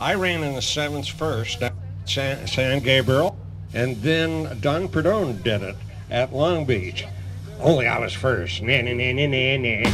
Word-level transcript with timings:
I 0.00 0.14
ran 0.14 0.42
in 0.42 0.54
the 0.54 0.62
seventh 0.62 1.08
first 1.08 1.62
at 1.62 1.74
San, 2.06 2.46
San 2.46 2.82
Gabriel, 2.82 3.38
and 3.74 3.96
then 3.96 4.58
Don 4.62 4.88
Prudhomme 4.88 5.42
did 5.42 5.60
it 5.60 5.76
at 6.08 6.32
Long 6.32 6.64
Beach. 6.64 7.04
Only 7.58 7.86
I 7.86 7.98
was 7.98 8.14
first. 8.14 8.62
Nah, 8.62 8.80
nah, 8.80 8.94
nah, 8.94 9.12
nah, 9.12 9.26
nah, 9.26 9.56
nah. 9.58 9.90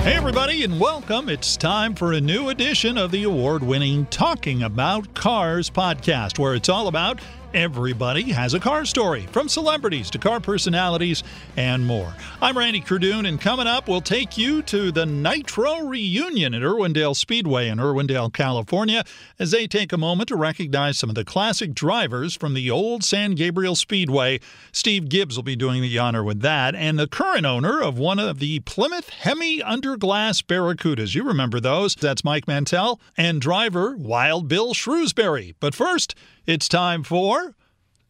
Hey, 0.00 0.16
everybody, 0.16 0.64
and 0.64 0.80
welcome. 0.80 1.28
It's 1.28 1.58
time 1.58 1.94
for 1.94 2.14
a 2.14 2.20
new 2.22 2.48
edition 2.48 2.96
of 2.96 3.10
the 3.10 3.24
award 3.24 3.62
winning 3.62 4.06
Talking 4.06 4.62
About 4.62 5.12
Cars 5.12 5.68
podcast, 5.68 6.38
where 6.38 6.54
it's 6.54 6.70
all 6.70 6.88
about 6.88 7.20
everybody 7.54 8.32
has 8.32 8.54
a 8.54 8.60
car 8.60 8.84
story, 8.84 9.26
from 9.32 9.48
celebrities 9.48 10.10
to 10.10 10.18
car 10.18 10.40
personalities 10.40 11.22
and 11.56 11.86
more. 11.86 12.14
I'm 12.40 12.56
Randy 12.56 12.80
Cardoon, 12.80 13.28
and 13.28 13.40
coming 13.40 13.66
up, 13.66 13.88
we'll 13.88 14.00
take 14.00 14.38
you 14.38 14.62
to 14.62 14.90
the 14.90 15.06
Nitro 15.06 15.80
reunion 15.80 16.54
at 16.54 16.62
Irwindale 16.62 17.14
Speedway 17.14 17.68
in 17.68 17.78
Irwindale, 17.78 18.32
California, 18.32 19.04
as 19.38 19.50
they 19.50 19.66
take 19.66 19.92
a 19.92 19.98
moment 19.98 20.28
to 20.28 20.36
recognize 20.36 20.98
some 20.98 21.10
of 21.10 21.14
the 21.14 21.24
classic 21.24 21.74
drivers 21.74 22.34
from 22.34 22.54
the 22.54 22.70
old 22.70 23.04
San 23.04 23.34
Gabriel 23.34 23.76
Speedway. 23.76 24.40
Steve 24.72 25.08
Gibbs 25.08 25.36
will 25.36 25.42
be 25.42 25.56
doing 25.56 25.82
the 25.82 25.98
honor 25.98 26.24
with 26.24 26.40
that, 26.40 26.74
and 26.74 26.98
the 26.98 27.08
current 27.08 27.46
owner 27.46 27.80
of 27.80 27.98
one 27.98 28.18
of 28.18 28.38
the 28.38 28.60
Plymouth 28.60 29.10
Hemi 29.10 29.60
Underglass 29.60 30.42
Barracudas. 30.42 31.14
You 31.14 31.24
remember 31.24 31.60
those? 31.60 31.94
That's 31.94 32.24
Mike 32.24 32.48
Mantel, 32.48 33.00
and 33.16 33.40
driver 33.40 33.96
Wild 33.96 34.48
Bill 34.48 34.74
Shrewsberry. 34.74 35.54
But 35.60 35.74
first, 35.74 36.14
it's 36.46 36.68
time 36.68 37.04
for 37.04 37.54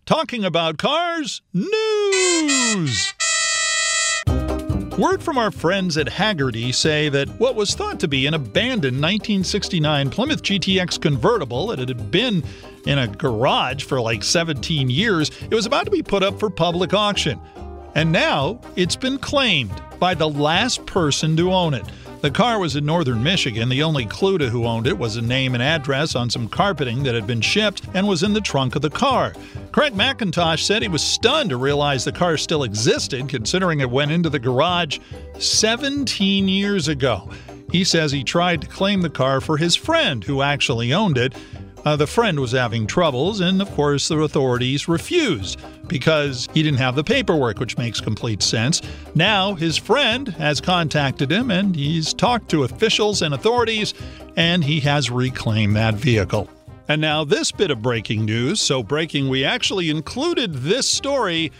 Talking 0.07 0.45
About 0.45 0.79
Cars 0.79 1.43
News. 1.53 3.13
Word 4.99 5.23
from 5.23 5.37
our 5.37 5.51
friends 5.51 5.98
at 5.98 6.06
Hagerty 6.06 6.75
say 6.75 7.09
that 7.11 7.29
what 7.41 7.56
was 7.56 7.75
thought 7.75 8.01
to 8.01 8.09
be 8.09 8.27
an 8.27 8.34
abandoned 8.34 9.01
1969 9.01 10.11
Plymouth 10.11 10.43
GTX 10.43 11.01
convertible 11.01 11.67
that 11.69 11.79
had 11.79 12.11
been 12.11 12.43
in 12.87 12.98
a 12.98 13.06
garage 13.06 13.84
for 13.84 14.01
like 14.01 14.25
17 14.25 14.89
years, 14.89 15.31
it 15.51 15.55
was 15.55 15.67
about 15.67 15.84
to 15.84 15.91
be 15.91 16.03
put 16.03 16.23
up 16.23 16.39
for 16.39 16.49
public 16.49 16.95
auction. 16.95 17.41
And 17.95 18.12
now 18.12 18.61
it's 18.77 18.97
been 18.97 19.19
claimed 19.19 19.83
by 19.99 20.15
the 20.15 20.28
last 20.28 20.87
person 20.87 21.37
to 21.37 21.53
own 21.53 21.75
it. 21.75 21.84
The 22.23 22.31
car 22.31 22.61
was 22.61 22.77
in 22.77 22.87
northern 22.87 23.20
Michigan. 23.20 23.69
The 23.69 23.83
only 23.83 24.06
clue 24.06 24.39
to 24.39 24.48
who 24.48 24.65
owned 24.65 24.87
it 24.87 24.97
was 24.97 25.17
a 25.17 25.23
name 25.23 25.55
and 25.55 25.62
address 25.62 26.15
on 26.15 26.31
some 26.31 26.47
carpeting 26.47 27.03
that 27.03 27.17
had 27.17 27.27
been 27.27 27.41
shipped 27.41 27.83
and 27.95 28.06
was 28.06 28.23
in 28.23 28.33
the 28.33 28.41
trunk 28.41 28.77
of 28.77 28.83
the 28.83 28.91
car. 28.91 29.34
Craig 29.73 29.95
McIntosh 29.95 30.61
said 30.61 30.83
he 30.83 30.89
was 30.89 31.03
stunned 31.03 31.50
to 31.50 31.56
realize 31.56 32.05
the 32.05 32.12
car 32.12 32.37
still 32.37 32.62
existed, 32.62 33.28
considering 33.28 33.81
it 33.81 33.91
went 33.91 34.12
into 34.12 34.31
the 34.31 34.39
garage 34.39 35.00
17 35.41 36.47
years 36.47 36.87
ago. 36.87 37.28
He 37.73 37.83
says 37.83 38.12
he 38.12 38.23
tried 38.23 38.61
to 38.61 38.69
claim 38.69 39.00
the 39.00 39.11
car 39.11 39.41
for 39.41 39.56
his 39.56 39.75
friend 39.75 40.23
who 40.23 40.43
actually 40.43 40.95
owned 40.95 41.19
it. 41.19 41.34
Uh, 41.84 41.97
the 41.97 42.06
friend 42.06 42.38
was 42.38 42.52
having 42.52 42.86
troubles, 42.86 43.41
and 43.41 43.61
of 43.61 43.70
course, 43.72 44.08
the 44.08 44.19
authorities 44.19 44.86
refused 44.86 45.61
because 45.88 46.48
he 46.55 46.62
didn't 46.62 46.78
have 46.78 46.94
the 46.94 47.02
paperwork, 47.05 47.58
which 47.58 47.77
makes 47.77 48.00
complete 48.00 48.42
sense. 48.42 48.80
Now, 49.14 49.55
his 49.55 49.77
friend 49.77 50.28
has 50.28 50.60
contacted 50.60 51.30
him 51.30 51.50
and 51.50 51.75
he's 51.75 52.14
talked 52.14 52.48
to 52.50 52.64
officials 52.64 53.22
and 53.22 53.34
authorities, 53.34 53.94
and 54.36 54.62
he 54.62 54.80
has 54.80 55.10
reclaimed 55.10 55.77
that 55.77 55.94
vehicle. 55.94 56.48
And 56.88 57.00
now, 57.00 57.25
this 57.25 57.53
bit 57.53 57.70
of 57.70 57.80
breaking 57.80 58.25
news. 58.25 58.60
So, 58.60 58.83
breaking, 58.83 59.28
we 59.28 59.44
actually 59.44 59.88
included 59.88 60.53
this 60.55 60.88
story 60.88 61.53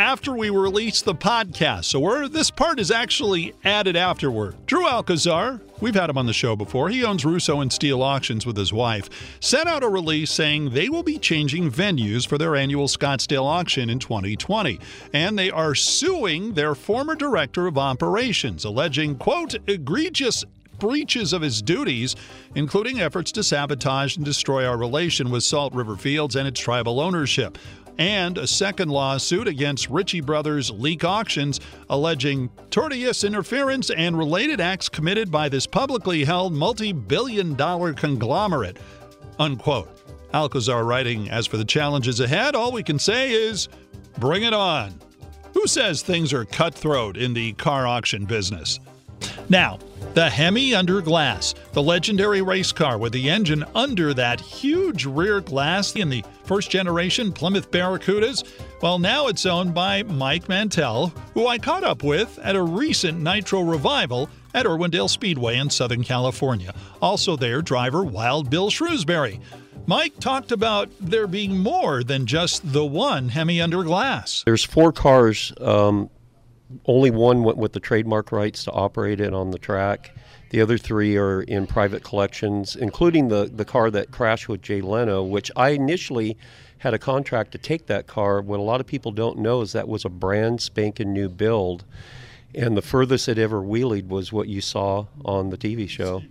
after 0.00 0.32
we 0.32 0.48
released 0.48 1.04
the 1.04 1.14
podcast. 1.14 1.84
So 1.84 2.00
where 2.00 2.26
this 2.26 2.50
part 2.50 2.80
is 2.80 2.90
actually 2.90 3.52
added 3.64 3.96
afterward. 3.96 4.56
Drew 4.64 4.88
Alcazar, 4.88 5.60
we've 5.82 5.94
had 5.94 6.08
him 6.08 6.16
on 6.16 6.24
the 6.24 6.32
show 6.32 6.56
before. 6.56 6.88
He 6.88 7.04
owns 7.04 7.26
Russo 7.26 7.60
and 7.60 7.70
Steele 7.70 8.02
Auctions 8.02 8.46
with 8.46 8.56
his 8.56 8.72
wife. 8.72 9.10
Sent 9.40 9.68
out 9.68 9.84
a 9.84 9.88
release 9.90 10.32
saying 10.32 10.70
they 10.70 10.88
will 10.88 11.02
be 11.02 11.18
changing 11.18 11.70
venues 11.70 12.26
for 12.26 12.38
their 12.38 12.56
annual 12.56 12.86
Scottsdale 12.86 13.44
auction 13.44 13.90
in 13.90 13.98
2020, 13.98 14.80
and 15.12 15.38
they 15.38 15.50
are 15.50 15.74
suing 15.74 16.54
their 16.54 16.74
former 16.74 17.14
director 17.14 17.66
of 17.66 17.76
operations, 17.76 18.64
alleging 18.64 19.16
quote 19.16 19.56
egregious 19.66 20.46
breaches 20.78 21.34
of 21.34 21.42
his 21.42 21.60
duties, 21.60 22.16
including 22.54 23.00
efforts 23.00 23.30
to 23.32 23.42
sabotage 23.42 24.16
and 24.16 24.24
destroy 24.24 24.64
our 24.64 24.78
relation 24.78 25.30
with 25.30 25.44
Salt 25.44 25.74
River 25.74 25.94
Fields 25.94 26.36
and 26.36 26.48
its 26.48 26.58
tribal 26.58 27.00
ownership 27.00 27.58
and 28.00 28.38
a 28.38 28.46
second 28.46 28.88
lawsuit 28.88 29.46
against 29.46 29.90
Ritchie 29.90 30.22
Brothers 30.22 30.70
Leake 30.70 31.04
Auctions, 31.04 31.60
alleging 31.90 32.48
tortious 32.70 33.26
interference 33.26 33.90
and 33.90 34.16
related 34.16 34.58
acts 34.58 34.88
committed 34.88 35.30
by 35.30 35.50
this 35.50 35.66
publicly 35.66 36.24
held 36.24 36.54
multi 36.54 36.92
billion 36.92 37.54
dollar 37.54 37.92
conglomerate. 37.92 38.78
Unquote. 39.38 39.88
Alcazar 40.32 40.84
writing, 40.84 41.28
As 41.28 41.46
for 41.46 41.58
the 41.58 41.64
challenges 41.64 42.20
ahead, 42.20 42.54
all 42.54 42.72
we 42.72 42.82
can 42.82 42.98
say 42.98 43.32
is 43.32 43.68
bring 44.18 44.44
it 44.44 44.54
on. 44.54 44.94
Who 45.52 45.66
says 45.66 46.00
things 46.00 46.32
are 46.32 46.46
cutthroat 46.46 47.18
in 47.18 47.34
the 47.34 47.52
car 47.54 47.86
auction 47.86 48.24
business? 48.24 48.80
Now, 49.50 49.78
the 50.14 50.28
Hemi 50.28 50.74
Under 50.74 51.00
Glass, 51.00 51.54
the 51.72 51.82
legendary 51.82 52.42
race 52.42 52.72
car 52.72 52.98
with 52.98 53.12
the 53.12 53.30
engine 53.30 53.64
under 53.74 54.12
that 54.14 54.40
huge 54.40 55.06
rear 55.06 55.40
glass 55.40 55.94
in 55.94 56.08
the 56.08 56.24
first 56.44 56.70
generation 56.70 57.32
Plymouth 57.32 57.70
Barracudas, 57.70 58.44
well, 58.82 58.98
now 58.98 59.28
it's 59.28 59.46
owned 59.46 59.72
by 59.72 60.02
Mike 60.02 60.48
Mantel, 60.48 61.12
who 61.34 61.46
I 61.46 61.58
caught 61.58 61.84
up 61.84 62.02
with 62.02 62.38
at 62.42 62.56
a 62.56 62.62
recent 62.62 63.20
Nitro 63.20 63.60
revival 63.60 64.28
at 64.52 64.66
Irwindale 64.66 65.08
Speedway 65.08 65.58
in 65.58 65.70
Southern 65.70 66.02
California. 66.02 66.74
Also, 67.00 67.36
there, 67.36 67.62
driver 67.62 68.02
Wild 68.02 68.50
Bill 68.50 68.70
Shrewsberry. 68.70 69.40
Mike 69.86 70.18
talked 70.18 70.52
about 70.52 70.88
there 71.00 71.26
being 71.26 71.58
more 71.58 72.02
than 72.02 72.26
just 72.26 72.72
the 72.72 72.84
one 72.84 73.28
Hemi 73.28 73.60
Under 73.60 73.82
Glass. 73.84 74.42
There's 74.44 74.64
four 74.64 74.92
cars. 74.92 75.52
Um, 75.60 76.10
only 76.86 77.10
one 77.10 77.42
went 77.42 77.58
with 77.58 77.72
the 77.72 77.80
trademark 77.80 78.32
rights 78.32 78.64
to 78.64 78.72
operate 78.72 79.20
it 79.20 79.34
on 79.34 79.50
the 79.50 79.58
track. 79.58 80.16
The 80.50 80.60
other 80.60 80.78
three 80.78 81.16
are 81.16 81.42
in 81.42 81.66
private 81.66 82.02
collections, 82.02 82.74
including 82.74 83.28
the, 83.28 83.50
the 83.52 83.64
car 83.64 83.90
that 83.90 84.10
crashed 84.10 84.48
with 84.48 84.62
Jay 84.62 84.80
Leno, 84.80 85.22
which 85.22 85.50
I 85.56 85.70
initially 85.70 86.36
had 86.78 86.94
a 86.94 86.98
contract 86.98 87.52
to 87.52 87.58
take 87.58 87.86
that 87.86 88.06
car. 88.06 88.40
What 88.40 88.58
a 88.58 88.62
lot 88.62 88.80
of 88.80 88.86
people 88.86 89.12
don't 89.12 89.38
know 89.38 89.60
is 89.60 89.72
that 89.72 89.86
was 89.86 90.04
a 90.04 90.08
brand 90.08 90.60
spanking 90.60 91.12
new 91.12 91.28
build. 91.28 91.84
And 92.54 92.76
the 92.76 92.82
furthest 92.82 93.28
it 93.28 93.38
ever 93.38 93.60
wheelied 93.60 94.08
was 94.08 94.32
what 94.32 94.48
you 94.48 94.60
saw 94.60 95.06
on 95.24 95.50
the 95.50 95.58
TV 95.58 95.88
show. 95.88 96.22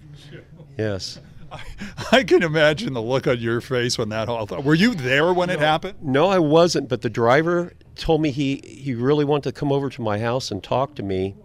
Yes. 0.77 1.19
I, 1.51 1.61
I 2.11 2.23
can 2.23 2.43
imagine 2.43 2.93
the 2.93 3.01
look 3.01 3.27
on 3.27 3.39
your 3.39 3.61
face 3.61 3.97
when 3.97 4.09
that 4.09 4.27
all. 4.27 4.45
Were 4.47 4.75
you 4.75 4.95
there 4.95 5.31
when 5.33 5.49
it 5.49 5.59
happened? 5.59 5.99
No, 6.01 6.27
I 6.27 6.39
wasn't. 6.39 6.89
But 6.89 7.01
the 7.03 7.09
driver 7.09 7.73
told 7.99 8.21
me 8.21 8.31
he 8.31 8.61
he 8.65 8.95
really 8.95 9.25
wanted 9.25 9.53
to 9.53 9.59
come 9.59 9.71
over 9.71 9.89
to 9.89 10.01
my 10.01 10.17
house 10.19 10.51
and 10.51 10.63
talk 10.63 10.95
to 10.95 11.03
me, 11.03 11.35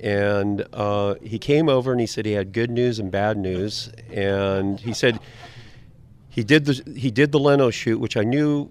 and 0.00 0.66
uh, 0.72 1.14
he 1.22 1.38
came 1.38 1.68
over 1.68 1.92
and 1.92 2.00
he 2.00 2.06
said 2.06 2.26
he 2.26 2.32
had 2.32 2.52
good 2.52 2.70
news 2.70 2.98
and 2.98 3.10
bad 3.10 3.38
news, 3.38 3.88
and 4.10 4.80
he 4.80 4.92
said 4.92 5.18
he 6.28 6.44
did 6.44 6.66
the 6.66 6.92
he 6.94 7.10
did 7.10 7.32
the 7.32 7.38
Leno 7.38 7.70
shoot, 7.70 7.98
which 7.98 8.16
I 8.16 8.24
knew. 8.24 8.68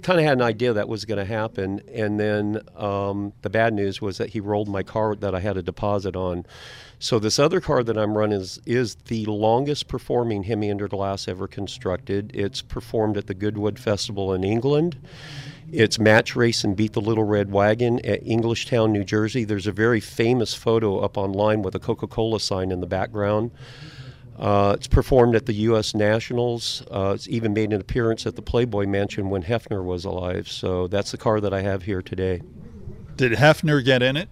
Kind 0.00 0.20
of 0.20 0.24
had 0.24 0.38
an 0.38 0.42
idea 0.42 0.72
that 0.74 0.88
was 0.88 1.04
going 1.04 1.18
to 1.18 1.24
happen, 1.24 1.80
and 1.92 2.20
then 2.20 2.60
um, 2.76 3.32
the 3.42 3.50
bad 3.50 3.74
news 3.74 4.00
was 4.00 4.18
that 4.18 4.30
he 4.30 4.38
rolled 4.38 4.68
my 4.68 4.84
car 4.84 5.16
that 5.16 5.34
I 5.34 5.40
had 5.40 5.56
a 5.56 5.62
deposit 5.62 6.14
on. 6.14 6.46
So 7.00 7.18
this 7.18 7.40
other 7.40 7.60
car 7.60 7.82
that 7.82 7.98
I'm 7.98 8.16
running 8.16 8.40
is, 8.40 8.60
is 8.64 8.94
the 8.94 9.26
longest 9.26 9.88
performing 9.88 10.44
Hemi 10.44 10.70
under 10.70 10.86
glass 10.86 11.26
ever 11.26 11.48
constructed. 11.48 12.30
It's 12.32 12.62
performed 12.62 13.16
at 13.16 13.26
the 13.26 13.34
Goodwood 13.34 13.76
Festival 13.76 14.32
in 14.34 14.44
England. 14.44 14.96
It's 15.70 15.98
match 15.98 16.34
race 16.34 16.64
and 16.64 16.74
beat 16.74 16.94
the 16.94 17.00
Little 17.00 17.24
Red 17.24 17.52
Wagon 17.52 17.98
at 18.04 18.24
Englishtown, 18.24 18.90
New 18.90 19.04
Jersey. 19.04 19.44
There's 19.44 19.66
a 19.66 19.72
very 19.72 20.00
famous 20.00 20.54
photo 20.54 21.00
up 21.00 21.18
online 21.18 21.60
with 21.60 21.74
a 21.74 21.78
Coca-Cola 21.78 22.40
sign 22.40 22.70
in 22.70 22.80
the 22.80 22.86
background. 22.86 23.50
Uh, 24.38 24.74
it's 24.76 24.86
performed 24.86 25.34
at 25.34 25.44
the 25.44 25.52
U.S. 25.52 25.94
Nationals. 25.94 26.82
Uh, 26.90 27.12
it's 27.14 27.28
even 27.28 27.52
made 27.52 27.72
an 27.72 27.80
appearance 27.80 28.26
at 28.26 28.34
the 28.34 28.40
Playboy 28.40 28.86
Mansion 28.86 29.28
when 29.28 29.42
Hefner 29.42 29.84
was 29.84 30.06
alive. 30.06 30.48
So 30.48 30.86
that's 30.86 31.10
the 31.10 31.18
car 31.18 31.38
that 31.40 31.52
I 31.52 31.60
have 31.60 31.82
here 31.82 32.00
today. 32.00 32.40
Did 33.16 33.32
Hefner 33.32 33.84
get 33.84 34.02
in 34.02 34.16
it? 34.16 34.30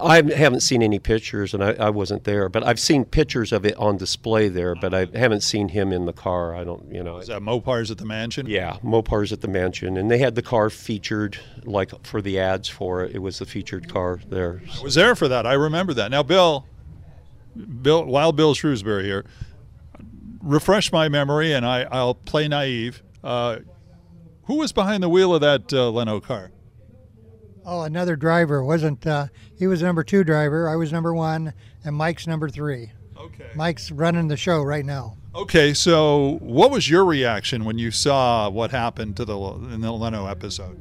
I 0.00 0.16
haven't 0.16 0.60
seen 0.60 0.82
any 0.82 0.98
pictures, 0.98 1.54
and 1.54 1.62
I, 1.62 1.72
I, 1.72 1.90
wasn't 1.90 2.24
there, 2.24 2.48
but 2.48 2.62
I've 2.62 2.80
seen 2.80 3.04
pictures 3.04 3.52
of 3.52 3.66
it 3.66 3.76
on 3.76 3.96
display 3.96 4.48
there. 4.48 4.74
But 4.74 4.94
I 4.94 5.06
haven't 5.14 5.42
seen 5.42 5.68
him 5.68 5.92
in 5.92 6.06
the 6.06 6.12
car. 6.12 6.54
I 6.54 6.64
don't, 6.64 6.90
you 6.92 7.02
know. 7.02 7.18
Is 7.18 7.28
that 7.28 7.42
Mopar's 7.42 7.90
at 7.90 7.98
the 7.98 8.04
mansion? 8.04 8.46
Yeah, 8.46 8.78
Mopar's 8.82 9.32
at 9.32 9.40
the 9.40 9.48
mansion, 9.48 9.96
and 9.96 10.10
they 10.10 10.18
had 10.18 10.34
the 10.34 10.42
car 10.42 10.70
featured, 10.70 11.38
like 11.64 12.04
for 12.06 12.22
the 12.22 12.38
ads 12.38 12.68
for 12.68 13.04
it. 13.04 13.14
It 13.14 13.18
was 13.18 13.38
the 13.38 13.46
featured 13.46 13.92
car 13.92 14.20
there. 14.28 14.62
I 14.78 14.82
was 14.82 14.94
there 14.94 15.14
for 15.14 15.28
that. 15.28 15.46
I 15.46 15.54
remember 15.54 15.94
that. 15.94 16.10
Now, 16.10 16.22
Bill, 16.22 16.66
Bill, 17.82 18.04
Wild 18.04 18.36
Bill 18.36 18.54
Shrewsberry 18.54 19.04
here. 19.04 19.24
Refresh 20.40 20.90
my 20.90 21.08
memory, 21.08 21.52
and 21.52 21.64
I, 21.64 21.82
I'll 21.82 22.14
play 22.14 22.48
naive. 22.48 23.02
Uh, 23.22 23.58
Who 24.44 24.56
was 24.56 24.72
behind 24.72 25.02
the 25.02 25.08
wheel 25.08 25.34
of 25.34 25.40
that 25.42 25.72
uh, 25.72 25.90
Leno 25.90 26.20
car? 26.20 26.50
Oh, 27.64 27.82
another 27.82 28.16
driver 28.16 28.64
wasn't. 28.64 29.06
Uh, 29.06 29.28
he 29.56 29.66
was 29.66 29.82
number 29.82 30.02
two 30.02 30.24
driver. 30.24 30.68
I 30.68 30.76
was 30.76 30.92
number 30.92 31.14
one, 31.14 31.52
and 31.84 31.96
Mike's 31.96 32.26
number 32.26 32.48
three. 32.48 32.92
Okay. 33.16 33.50
Mike's 33.54 33.90
running 33.90 34.28
the 34.28 34.36
show 34.36 34.62
right 34.62 34.84
now. 34.84 35.16
Okay, 35.34 35.72
so 35.72 36.38
what 36.40 36.70
was 36.70 36.90
your 36.90 37.04
reaction 37.04 37.64
when 37.64 37.78
you 37.78 37.90
saw 37.90 38.50
what 38.50 38.70
happened 38.70 39.16
to 39.16 39.24
the 39.24 39.38
in 39.38 39.80
the 39.80 39.92
Leno 39.92 40.26
episode? 40.26 40.78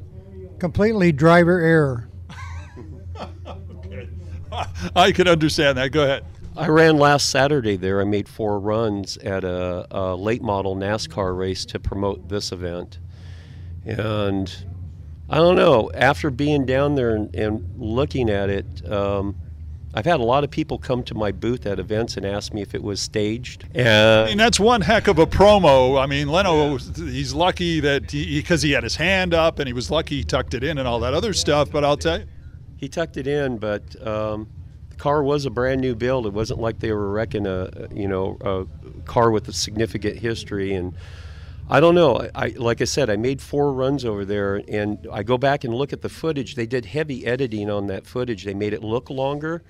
Completely 0.60 1.12
driver 1.12 1.60
error. 1.60 2.10
okay. 3.48 4.10
I 4.96 5.12
can 5.12 5.28
understand 5.28 5.78
that. 5.78 5.92
Go 5.92 6.04
ahead. 6.04 6.26
I 6.58 6.68
ran 6.68 6.98
last 6.98 7.30
Saturday 7.30 7.78
there. 7.78 8.02
I 8.02 8.04
made 8.04 8.28
four 8.28 8.60
runs 8.60 9.16
at 9.18 9.46
a, 9.46 9.88
a 9.90 10.16
late 10.16 10.42
model 10.42 10.76
NASCAR 10.76 11.38
race 11.38 11.64
to 11.66 11.80
promote 11.80 12.28
this 12.28 12.52
event. 12.52 13.00
And 13.86 14.54
I 15.32 15.38
don't 15.38 15.56
know, 15.56 15.90
after 15.94 16.30
being 16.30 16.66
down 16.66 16.96
there 16.96 17.16
and, 17.16 17.34
and 17.34 17.66
looking 17.78 18.30
at 18.30 18.50
it, 18.50 18.92
um, 18.92 19.38
I've 19.94 20.04
had 20.04 20.20
a 20.20 20.24
lot 20.24 20.44
of 20.44 20.52
people 20.52 20.78
come 20.78 21.04
to 21.04 21.16
my 21.16 21.32
booth 21.32 21.66
at 21.66 21.80
events 21.80 22.18
and 22.18 22.26
ask 22.26 22.54
me 22.54 22.62
if 22.62 22.76
it 22.76 22.84
was 22.84 23.02
staged. 23.02 23.64
I 23.74 23.80
And 23.80 24.30
mean, 24.30 24.38
that's 24.38 24.60
one 24.60 24.82
heck 24.82 25.08
of 25.08 25.20
a 25.20 25.26
promo. 25.26 26.02
I 26.02 26.06
mean, 26.06 26.28
Leno, 26.28 26.78
he's 26.78 27.34
lucky 27.34 27.80
that 27.80 28.12
he 28.12 28.40
because 28.42 28.62
he, 28.62 28.72
had 28.72 28.84
his 28.84 28.98
hand 28.98 29.34
up 29.34 29.60
and 29.60 29.68
he 29.68 29.74
was 29.74 29.90
lucky 29.90 30.18
he 30.18 30.24
tucked 30.26 30.54
it 30.54 30.66
in 30.66 30.78
and 30.78 30.88
all 30.88 31.00
that 31.00 31.14
other 31.14 31.32
stuff. 31.32 31.72
But 31.72 31.86
I'll 31.86 31.98
tell 31.98 32.20
you, 32.20 32.26
he 32.76 32.90
tucked 32.90 33.16
it 33.16 33.28
in, 33.28 33.58
but 33.58 33.84
um, 34.06 34.50
the 34.90 34.98
car 34.98 35.24
was 35.24 35.46
a 35.46 35.50
brand 35.50 35.80
new 35.80 35.96
build. 35.96 36.26
It 36.26 36.34
wasn't 36.34 36.60
like 36.60 36.80
they 36.80 36.92
were 36.92 37.10
wrecking 37.10 37.48
a 37.48 37.88
you 37.94 38.10
know 38.10 38.38
a 38.42 38.66
car 39.04 39.32
with 39.32 39.48
a 39.48 39.54
significant 39.54 40.18
history. 40.18 40.74
And 40.74 40.94
I 41.72 41.80
don't 41.80 41.96
know. 41.96 42.18
I, 42.18 42.30
I 42.36 42.48
like 42.58 42.82
I 42.82 42.84
said, 42.84 43.10
I 43.10 43.16
made 43.16 43.42
four 43.42 43.72
runs 43.72 44.04
over 44.04 44.26
there, 44.26 44.62
and 44.68 45.08
I 45.10 45.24
go 45.24 45.38
back 45.38 45.64
and 45.64 45.74
look 45.74 45.94
at 45.94 46.02
the 46.02 46.10
footage. 46.10 46.56
They 46.56 46.66
did 46.66 46.86
heavy 46.86 47.26
editing 47.26 47.70
on 47.70 47.88
that 47.88 48.06
footage. 48.06 48.44
They 48.44 48.54
made 48.54 48.74
it 48.74 48.84
look 48.84 49.10
longer. 49.10 49.64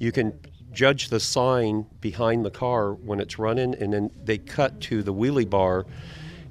You 0.00 0.10
can 0.10 0.36
judge 0.72 1.10
the 1.10 1.20
sign 1.20 1.86
behind 2.00 2.44
the 2.44 2.50
car 2.50 2.92
when 2.94 3.20
it's 3.20 3.38
running, 3.38 3.76
and 3.76 3.92
then 3.92 4.10
they 4.24 4.36
cut 4.36 4.80
to 4.82 5.04
the 5.04 5.14
wheelie 5.14 5.48
bar. 5.48 5.86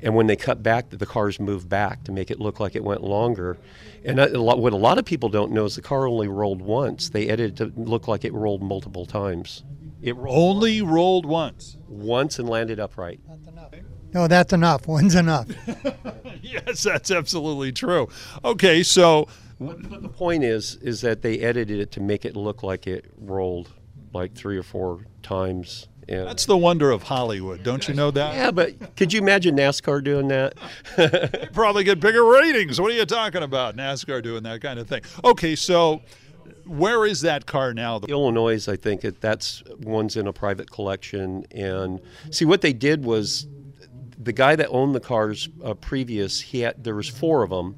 And 0.01 0.15
when 0.15 0.27
they 0.27 0.37
cut 0.37 0.63
back, 0.63 0.89
the 0.89 1.05
cars 1.05 1.37
move 1.37 1.67
back 1.67 2.05
to 2.05 2.13
make 2.13 2.31
it 2.31 2.39
look 2.39 2.61
like 2.61 2.73
it 2.75 2.83
went 2.83 3.03
longer. 3.03 3.57
And 4.05 4.19
a 4.19 4.39
lot, 4.39 4.59
what 4.59 4.71
a 4.71 4.77
lot 4.77 4.97
of 4.97 5.03
people 5.03 5.27
don't 5.27 5.51
know 5.51 5.65
is 5.65 5.75
the 5.75 5.81
car 5.81 6.07
only 6.07 6.29
rolled 6.29 6.61
once. 6.61 7.09
They 7.09 7.27
edited 7.27 7.59
it 7.59 7.75
to 7.75 7.81
look 7.81 8.07
like 8.07 8.23
it 8.23 8.33
rolled 8.33 8.61
multiple 8.61 9.05
times. 9.05 9.63
It 10.01 10.15
rolled 10.15 10.57
only 10.57 10.81
rolled 10.81 11.25
once. 11.25 11.77
once 11.87 12.39
and 12.39 12.49
landed 12.49 12.79
upright. 12.79 13.19
No, 14.13 14.27
that's 14.27 14.53
enough. 14.53 14.87
One's 14.87 15.15
enough. 15.15 15.47
Yes, 16.41 16.83
that's 16.83 17.09
absolutely 17.09 17.71
true. 17.71 18.09
Okay, 18.43 18.83
so 18.83 19.27
But 19.59 20.01
the 20.01 20.09
point 20.09 20.43
is, 20.43 20.75
is 20.75 21.01
that 21.01 21.21
they 21.21 21.39
edited 21.39 21.79
it 21.79 21.89
to 21.93 22.01
make 22.01 22.25
it 22.25 22.35
look 22.35 22.63
like 22.63 22.85
it 22.85 23.05
rolled 23.17 23.71
like 24.13 24.35
three 24.35 24.57
or 24.57 24.61
four 24.63 25.05
times. 25.23 25.87
And 26.09 26.27
that's 26.27 26.45
the 26.45 26.57
wonder 26.57 26.91
of 26.91 27.03
Hollywood. 27.03 27.63
Don't 27.63 27.87
you 27.87 27.93
know 27.93 28.11
that? 28.11 28.35
yeah, 28.35 28.51
but 28.51 28.95
could 28.97 29.13
you 29.13 29.21
imagine 29.21 29.55
NASCAR 29.55 30.03
doing 30.03 30.27
that? 30.27 30.53
They 30.97 31.47
probably 31.53 31.85
get 31.85 31.99
bigger 32.01 32.25
ratings. 32.25 32.79
What 32.79 32.91
are 32.91 32.95
you 32.95 33.05
talking 33.05 33.41
about? 33.41 33.77
NASCAR 33.77 34.21
doing 34.21 34.43
that 34.43 34.61
kind 34.61 34.79
of 34.79 34.87
thing. 34.87 35.01
Okay, 35.23 35.55
so 35.55 36.01
where 36.65 37.05
is 37.05 37.21
that 37.21 37.45
car 37.45 37.73
now? 37.73 37.99
The 37.99 38.07
Illinois, 38.07 38.67
I 38.67 38.75
think 38.75 39.05
it, 39.05 39.21
that's 39.21 39.63
one's 39.79 40.17
in 40.17 40.27
a 40.27 40.33
private 40.33 40.69
collection. 40.69 41.45
And 41.51 42.01
see, 42.31 42.43
what 42.45 42.61
they 42.61 42.73
did 42.73 43.05
was 43.05 43.47
the 44.23 44.33
guy 44.33 44.55
that 44.55 44.67
owned 44.69 44.95
the 44.95 44.99
cars 44.99 45.49
uh, 45.63 45.73
previous, 45.73 46.41
he 46.41 46.61
had 46.61 46.83
there 46.83 46.95
was 46.95 47.09
four 47.09 47.43
of 47.43 47.49
them, 47.49 47.75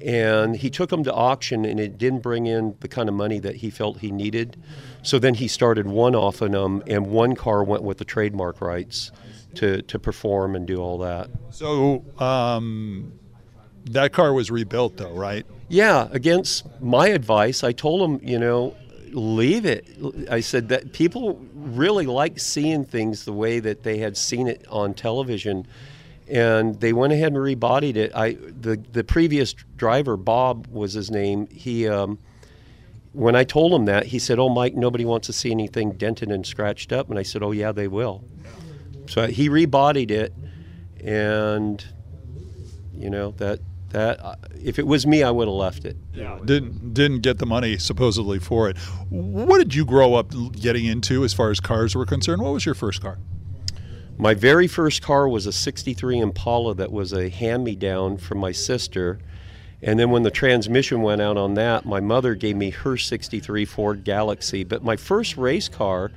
and 0.00 0.56
he 0.56 0.70
took 0.70 0.90
them 0.90 1.04
to 1.04 1.12
auction, 1.12 1.64
and 1.64 1.80
it 1.80 1.98
didn't 1.98 2.20
bring 2.20 2.46
in 2.46 2.76
the 2.80 2.88
kind 2.88 3.08
of 3.08 3.14
money 3.14 3.38
that 3.40 3.56
he 3.56 3.70
felt 3.70 3.98
he 3.98 4.10
needed. 4.10 4.56
So 5.02 5.18
then 5.18 5.34
he 5.34 5.48
started 5.48 5.86
one 5.86 6.14
off 6.14 6.40
of 6.40 6.52
them, 6.52 6.82
and 6.86 7.06
one 7.06 7.34
car 7.34 7.64
went 7.64 7.82
with 7.82 7.98
the 7.98 8.04
trademark 8.04 8.60
rights 8.60 9.10
to 9.54 9.82
to 9.82 9.98
perform 9.98 10.54
and 10.54 10.66
do 10.66 10.78
all 10.78 10.98
that. 10.98 11.30
So 11.50 12.04
um, 12.18 13.12
that 13.90 14.12
car 14.12 14.32
was 14.32 14.50
rebuilt, 14.50 14.96
though, 14.96 15.12
right? 15.12 15.46
Yeah, 15.68 16.08
against 16.12 16.66
my 16.80 17.08
advice, 17.08 17.64
I 17.64 17.72
told 17.72 18.08
him, 18.08 18.26
you 18.26 18.38
know, 18.38 18.76
leave 19.12 19.66
it. 19.66 19.86
I 20.30 20.40
said 20.40 20.68
that 20.68 20.92
people 20.92 21.44
really 21.58 22.06
liked 22.06 22.40
seeing 22.40 22.84
things 22.84 23.24
the 23.24 23.32
way 23.32 23.60
that 23.60 23.82
they 23.82 23.98
had 23.98 24.16
seen 24.16 24.48
it 24.48 24.64
on 24.68 24.94
television, 24.94 25.66
and 26.28 26.78
they 26.80 26.92
went 26.92 27.12
ahead 27.12 27.32
and 27.32 27.36
rebodied 27.36 27.96
it. 27.96 28.12
I 28.14 28.32
the 28.32 28.76
the 28.92 29.04
previous 29.04 29.54
driver, 29.76 30.16
Bob 30.16 30.66
was 30.68 30.92
his 30.92 31.10
name. 31.10 31.46
He 31.48 31.88
um, 31.88 32.18
when 33.12 33.34
I 33.34 33.44
told 33.44 33.72
him 33.72 33.86
that, 33.86 34.06
he 34.06 34.18
said, 34.18 34.38
"Oh, 34.38 34.48
Mike, 34.48 34.74
nobody 34.74 35.04
wants 35.04 35.26
to 35.26 35.32
see 35.32 35.50
anything 35.50 35.92
dented 35.92 36.30
and 36.30 36.46
scratched 36.46 36.92
up." 36.92 37.10
And 37.10 37.18
I 37.18 37.22
said, 37.22 37.42
"Oh, 37.42 37.52
yeah, 37.52 37.72
they 37.72 37.88
will." 37.88 38.22
So 39.06 39.26
he 39.26 39.48
rebodied 39.48 40.10
it, 40.10 40.34
and 41.02 41.84
you 42.94 43.10
know 43.10 43.30
that 43.38 43.60
that 43.90 44.20
uh, 44.20 44.36
if 44.62 44.78
it 44.78 44.86
was 44.86 45.06
me, 45.06 45.22
I 45.22 45.30
would 45.30 45.48
have 45.48 45.54
left 45.54 45.84
it. 45.84 45.96
Yeah. 46.12 46.38
Didn't 46.44 46.94
didn't 46.94 47.20
get 47.20 47.38
the 47.38 47.46
money 47.46 47.78
supposedly 47.78 48.38
for 48.38 48.68
it. 48.68 48.76
What 49.08 49.58
did 49.58 49.74
you 49.74 49.84
grow 49.84 50.14
up 50.14 50.32
getting 50.52 50.84
into 50.84 51.24
as 51.24 51.32
far 51.32 51.50
as 51.50 51.60
cars 51.60 51.94
were 51.94 52.06
concerned? 52.06 52.42
What 52.42 52.52
was 52.52 52.66
your 52.66 52.74
first 52.74 53.00
car? 53.00 53.18
My 54.20 54.34
very 54.34 54.66
first 54.66 55.00
car 55.00 55.28
was 55.28 55.46
a 55.46 55.52
63 55.52 56.18
Impala 56.18 56.74
that 56.74 56.90
was 56.90 57.12
a 57.12 57.28
hand 57.28 57.62
me 57.62 57.76
down 57.76 58.16
from 58.18 58.38
my 58.38 58.50
sister. 58.50 59.20
And 59.80 59.96
then 59.96 60.10
when 60.10 60.24
the 60.24 60.30
transmission 60.32 61.02
went 61.02 61.20
out 61.20 61.36
on 61.36 61.54
that, 61.54 61.86
my 61.86 62.00
mother 62.00 62.34
gave 62.34 62.56
me 62.56 62.70
her 62.70 62.96
63 62.96 63.64
Ford 63.64 64.02
Galaxie. 64.02 64.64
But 64.64 64.82
my 64.82 64.96
first 64.96 65.36
race 65.36 65.68
car 65.68 66.10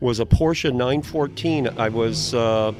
was 0.00 0.20
a 0.20 0.24
Porsche 0.24 0.70
914. 0.70 1.68
I 1.78 1.90
was, 1.90 2.32
uh, 2.32 2.72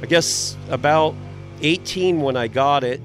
I 0.00 0.06
guess, 0.06 0.56
about 0.70 1.16
18 1.62 2.20
when 2.20 2.36
I 2.36 2.48
got 2.48 2.84
it. 2.84 3.00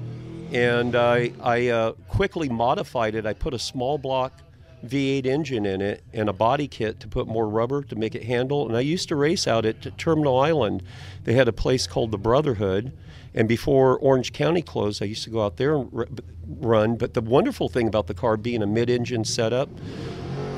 And 0.52 0.94
I, 0.94 1.32
I 1.42 1.68
uh, 1.68 1.92
quickly 2.08 2.48
modified 2.48 3.14
it. 3.14 3.26
I 3.26 3.32
put 3.32 3.54
a 3.54 3.58
small 3.58 3.98
block 3.98 4.40
V8 4.86 5.26
engine 5.26 5.66
in 5.66 5.80
it 5.80 6.04
and 6.12 6.28
a 6.28 6.32
body 6.32 6.68
kit 6.68 7.00
to 7.00 7.08
put 7.08 7.26
more 7.26 7.48
rubber 7.48 7.82
to 7.82 7.96
make 7.96 8.14
it 8.14 8.24
handle. 8.24 8.68
And 8.68 8.76
I 8.76 8.80
used 8.80 9.08
to 9.08 9.16
race 9.16 9.46
out 9.46 9.64
at 9.64 9.98
Terminal 9.98 10.38
Island. 10.38 10.82
They 11.24 11.32
had 11.32 11.48
a 11.48 11.52
place 11.52 11.86
called 11.86 12.10
the 12.10 12.18
Brotherhood. 12.18 12.92
And 13.34 13.48
before 13.48 13.98
Orange 13.98 14.32
County 14.32 14.62
closed, 14.62 15.02
I 15.02 15.06
used 15.06 15.24
to 15.24 15.30
go 15.30 15.44
out 15.44 15.56
there 15.56 15.74
and 15.74 16.20
run. 16.46 16.96
But 16.96 17.14
the 17.14 17.20
wonderful 17.20 17.68
thing 17.68 17.88
about 17.88 18.06
the 18.06 18.14
car 18.14 18.36
being 18.36 18.62
a 18.62 18.66
mid 18.66 18.88
engine 18.90 19.24
setup, 19.24 19.68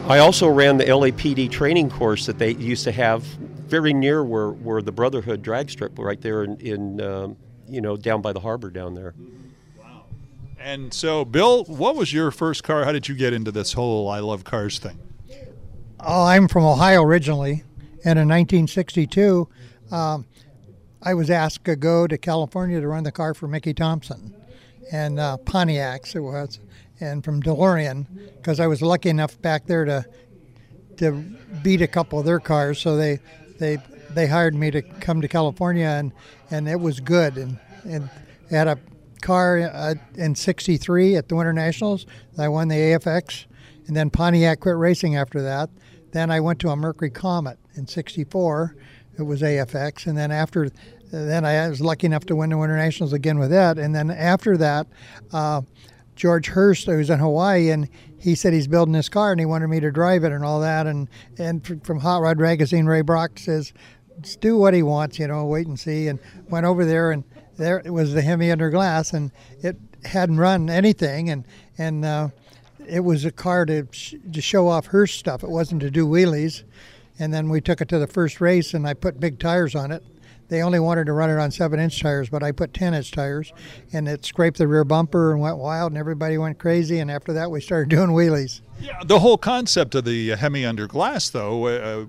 I 0.08 0.18
also 0.18 0.48
ran 0.48 0.76
the 0.76 0.84
LAPD 0.84 1.50
training 1.50 1.88
course 1.88 2.26
that 2.26 2.38
they 2.38 2.52
used 2.54 2.84
to 2.84 2.92
have 2.92 3.22
very 3.22 3.94
near 3.94 4.22
where, 4.22 4.50
where 4.50 4.82
the 4.82 4.92
Brotherhood 4.92 5.42
drag 5.42 5.70
strip, 5.70 5.98
right 5.98 6.20
there 6.20 6.44
in, 6.44 6.60
in 6.60 7.00
um, 7.00 7.36
you 7.68 7.80
know, 7.80 7.96
down 7.96 8.22
by 8.22 8.32
the 8.32 8.40
harbor 8.40 8.70
down 8.70 8.94
there. 8.94 9.14
Wow. 9.78 10.04
And 10.58 10.92
so, 10.92 11.24
Bill, 11.24 11.64
what 11.64 11.96
was 11.96 12.12
your 12.12 12.30
first 12.30 12.64
car? 12.64 12.84
How 12.84 12.92
did 12.92 13.08
you 13.08 13.14
get 13.14 13.32
into 13.32 13.50
this 13.50 13.72
whole 13.72 14.08
I 14.08 14.20
love 14.20 14.44
cars 14.44 14.78
thing? 14.78 14.98
Oh, 16.00 16.24
I'm 16.24 16.46
from 16.46 16.64
Ohio 16.64 17.02
originally, 17.02 17.64
and 18.04 18.18
in 18.18 18.28
1962, 18.28 19.48
um, 19.90 20.26
I 21.02 21.14
was 21.14 21.30
asked 21.30 21.64
to 21.64 21.76
go 21.76 22.06
to 22.06 22.18
California 22.18 22.80
to 22.80 22.86
run 22.88 23.04
the 23.04 23.12
car 23.12 23.32
for 23.32 23.48
Mickey 23.48 23.72
Thompson, 23.72 24.34
and 24.92 25.18
uh, 25.18 25.38
Pontiacs 25.44 26.14
it 26.14 26.20
was, 26.20 26.60
and 27.00 27.24
from 27.24 27.42
DeLorean, 27.42 28.06
because 28.36 28.60
I 28.60 28.66
was 28.66 28.82
lucky 28.82 29.08
enough 29.08 29.40
back 29.40 29.66
there 29.66 29.84
to 29.84 30.04
to 30.98 31.12
beat 31.62 31.82
a 31.82 31.86
couple 31.86 32.18
of 32.18 32.24
their 32.24 32.40
cars. 32.40 32.78
So 32.78 32.96
they 32.96 33.20
they 33.58 33.78
they 34.16 34.26
hired 34.26 34.54
me 34.54 34.70
to 34.70 34.80
come 34.80 35.20
to 35.20 35.28
California, 35.28 35.86
and 35.86 36.10
and 36.50 36.68
it 36.68 36.80
was 36.80 37.00
good, 37.00 37.36
and 37.36 37.58
and 37.84 38.10
had 38.50 38.66
a 38.66 38.78
car 39.20 39.70
uh, 39.72 39.94
in 40.14 40.34
'63 40.34 41.16
at 41.16 41.28
the 41.28 41.36
Winter 41.36 41.52
Nationals. 41.52 42.06
I 42.38 42.48
won 42.48 42.68
the 42.68 42.76
AFX, 42.76 43.44
and 43.86 43.94
then 43.94 44.10
Pontiac 44.10 44.60
quit 44.60 44.76
racing 44.76 45.16
after 45.16 45.42
that. 45.42 45.68
Then 46.12 46.30
I 46.30 46.40
went 46.40 46.58
to 46.60 46.70
a 46.70 46.76
Mercury 46.76 47.10
Comet 47.10 47.58
in 47.74 47.86
'64. 47.86 48.74
It 49.18 49.22
was 49.22 49.42
AFX, 49.42 50.06
and 50.06 50.16
then 50.16 50.30
after, 50.30 50.70
then 51.10 51.44
I 51.44 51.68
was 51.68 51.80
lucky 51.82 52.06
enough 52.06 52.24
to 52.26 52.36
win 52.36 52.50
the 52.50 52.58
Winter 52.58 52.76
Nationals 52.76 53.12
again 53.12 53.38
with 53.38 53.50
that. 53.50 53.78
And 53.78 53.94
then 53.94 54.10
after 54.10 54.56
that, 54.56 54.86
uh, 55.32 55.62
George 56.16 56.48
Hurst, 56.48 56.86
who 56.86 56.96
was 56.96 57.10
in 57.10 57.18
Hawaii, 57.18 57.70
and 57.70 57.88
he 58.18 58.34
said 58.34 58.52
he's 58.52 58.66
building 58.66 58.92
this 58.92 59.08
car, 59.08 59.30
and 59.30 59.38
he 59.38 59.46
wanted 59.46 59.68
me 59.68 59.78
to 59.80 59.90
drive 59.90 60.24
it 60.24 60.32
and 60.32 60.42
all 60.42 60.60
that. 60.60 60.86
And 60.86 61.08
and 61.38 61.84
from 61.84 62.00
Hot 62.00 62.22
Rod 62.22 62.38
Magazine, 62.38 62.86
Ray 62.86 63.02
Brock 63.02 63.38
says, 63.38 63.72
"Just 63.72 63.74
do 64.40 64.56
what 64.56 64.74
he 64.74 64.82
wants, 64.82 65.18
you 65.18 65.26
know, 65.26 65.44
wait 65.46 65.66
and 65.66 65.78
see." 65.78 66.08
And 66.08 66.18
went 66.48 66.66
over 66.66 66.84
there, 66.84 67.10
and 67.12 67.24
there 67.56 67.82
was 67.86 68.12
the 68.14 68.22
Hemi 68.22 68.50
under 68.50 68.70
glass, 68.70 69.12
and 69.12 69.30
it 69.60 69.76
hadn't 70.04 70.38
run 70.38 70.68
anything, 70.70 71.30
and 71.30 71.44
and 71.78 72.04
uh, 72.04 72.28
it 72.86 73.00
was 73.00 73.24
a 73.24 73.32
car 73.32 73.66
to 73.66 73.86
sh- 73.90 74.14
to 74.32 74.40
show 74.40 74.68
off 74.68 74.86
her 74.86 75.06
stuff. 75.06 75.42
It 75.42 75.50
wasn't 75.50 75.80
to 75.82 75.90
do 75.90 76.06
wheelies. 76.06 76.62
And 77.18 77.32
then 77.32 77.48
we 77.48 77.62
took 77.62 77.80
it 77.80 77.88
to 77.88 77.98
the 77.98 78.06
first 78.06 78.42
race, 78.42 78.74
and 78.74 78.86
I 78.86 78.92
put 78.92 79.18
big 79.18 79.38
tires 79.38 79.74
on 79.74 79.90
it. 79.90 80.04
they 80.48 80.60
only 80.62 80.78
wanted 80.78 81.06
to 81.06 81.12
run 81.12 81.30
it 81.30 81.38
on 81.38 81.50
seven 81.50 81.80
inch 81.80 81.98
tires, 82.00 82.28
but 82.28 82.42
I 82.42 82.52
put 82.52 82.74
10 82.74 82.92
inch 82.94 83.10
tires 83.10 83.52
and 83.92 84.06
it 84.06 84.24
scraped 84.24 84.58
the 84.58 84.68
rear 84.68 84.84
bumper 84.84 85.32
and 85.32 85.40
went 85.40 85.56
wild 85.56 85.92
and 85.92 85.98
everybody 85.98 86.36
went 86.38 86.58
crazy. 86.58 86.98
And 87.00 87.10
after 87.10 87.32
that, 87.32 87.50
we 87.50 87.60
started 87.62 87.88
doing 87.96 88.10
wheelies. 88.10 88.60
Yeah, 88.80 89.02
the 89.04 89.18
whole 89.18 89.38
concept 89.38 89.94
of 89.94 90.04
the 90.04 90.36
Hemi 90.36 90.64
under 90.66 90.86
glass, 90.86 91.30
though, 91.30 91.66
uh, 91.66 92.04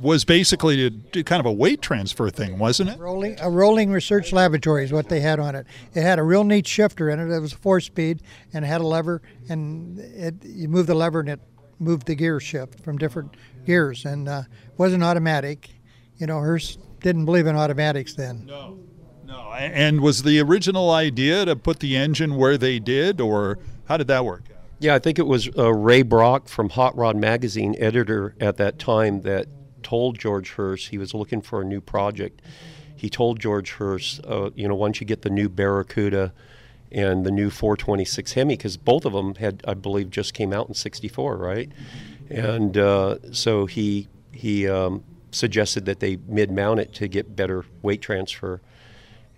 was 0.00 0.24
basically 0.24 0.76
to 0.76 0.90
do 0.90 1.22
kind 1.24 1.40
of 1.40 1.46
a 1.46 1.52
weight 1.52 1.82
transfer 1.82 2.30
thing, 2.30 2.58
wasn't 2.58 2.90
it? 2.90 2.98
Rolling, 2.98 3.36
a 3.40 3.50
rolling 3.50 3.90
research 3.90 4.32
laboratory 4.32 4.84
is 4.84 4.92
what 4.92 5.08
they 5.08 5.20
had 5.20 5.38
on 5.38 5.54
it. 5.54 5.66
It 5.94 6.02
had 6.02 6.18
a 6.18 6.22
real 6.22 6.44
neat 6.44 6.66
shifter 6.66 7.10
in 7.10 7.20
it. 7.20 7.34
It 7.34 7.40
was 7.40 7.52
four 7.52 7.80
speed 7.80 8.22
and 8.52 8.64
it 8.64 8.68
had 8.68 8.80
a 8.80 8.86
lever, 8.86 9.22
and 9.48 9.98
it, 9.98 10.34
you 10.44 10.68
move 10.68 10.86
the 10.86 10.94
lever 10.94 11.20
and 11.20 11.28
it 11.28 11.40
moved 11.78 12.06
the 12.06 12.14
gear 12.14 12.40
shift 12.40 12.80
from 12.80 12.98
different 12.98 13.36
gears, 13.66 14.04
and 14.04 14.28
uh, 14.28 14.42
wasn't 14.76 15.02
automatic. 15.02 15.70
You 16.16 16.26
know, 16.26 16.38
Hurst 16.40 16.78
didn't 17.00 17.24
believe 17.24 17.46
in 17.46 17.56
automatics 17.56 18.14
then. 18.14 18.44
No. 18.46 18.78
No. 19.24 19.52
And 19.52 20.00
was 20.00 20.24
the 20.24 20.40
original 20.40 20.90
idea 20.90 21.44
to 21.44 21.54
put 21.54 21.78
the 21.80 21.96
engine 21.96 22.36
where 22.36 22.58
they 22.58 22.78
did, 22.78 23.20
or 23.20 23.58
how 23.86 23.96
did 23.96 24.08
that 24.08 24.24
work? 24.24 24.42
Yeah, 24.80 24.94
I 24.94 24.98
think 24.98 25.18
it 25.18 25.26
was 25.26 25.48
uh, 25.56 25.72
Ray 25.72 26.02
Brock 26.02 26.48
from 26.48 26.70
Hot 26.70 26.96
Rod 26.96 27.16
Magazine, 27.16 27.76
editor 27.78 28.34
at 28.40 28.56
that 28.56 28.78
time, 28.78 29.20
that 29.22 29.46
told 29.82 30.18
George 30.18 30.52
Hurst 30.52 30.88
he 30.88 30.98
was 30.98 31.14
looking 31.14 31.40
for 31.42 31.60
a 31.60 31.64
new 31.64 31.80
project. 31.80 32.40
He 32.94 33.08
told 33.08 33.40
George 33.40 33.72
Hurst, 33.72 34.20
uh, 34.26 34.50
you 34.54 34.68
know, 34.68 34.74
once 34.74 35.00
you 35.00 35.06
get 35.06 35.22
the 35.22 35.30
new 35.30 35.48
Barracuda 35.48 36.32
and 36.92 37.24
the 37.24 37.30
new 37.30 37.50
426 37.50 38.32
Hemi, 38.32 38.56
because 38.56 38.76
both 38.76 39.04
of 39.04 39.12
them 39.12 39.36
had, 39.36 39.62
I 39.66 39.74
believe, 39.74 40.10
just 40.10 40.34
came 40.34 40.52
out 40.52 40.68
in 40.68 40.74
'64, 40.74 41.36
right? 41.36 41.70
And 42.28 42.76
uh, 42.76 43.32
so 43.32 43.66
he 43.66 44.08
he 44.32 44.68
um, 44.68 45.02
suggested 45.30 45.86
that 45.86 46.00
they 46.00 46.18
mid-mount 46.26 46.80
it 46.80 46.94
to 46.94 47.08
get 47.08 47.34
better 47.34 47.64
weight 47.82 48.02
transfer. 48.02 48.60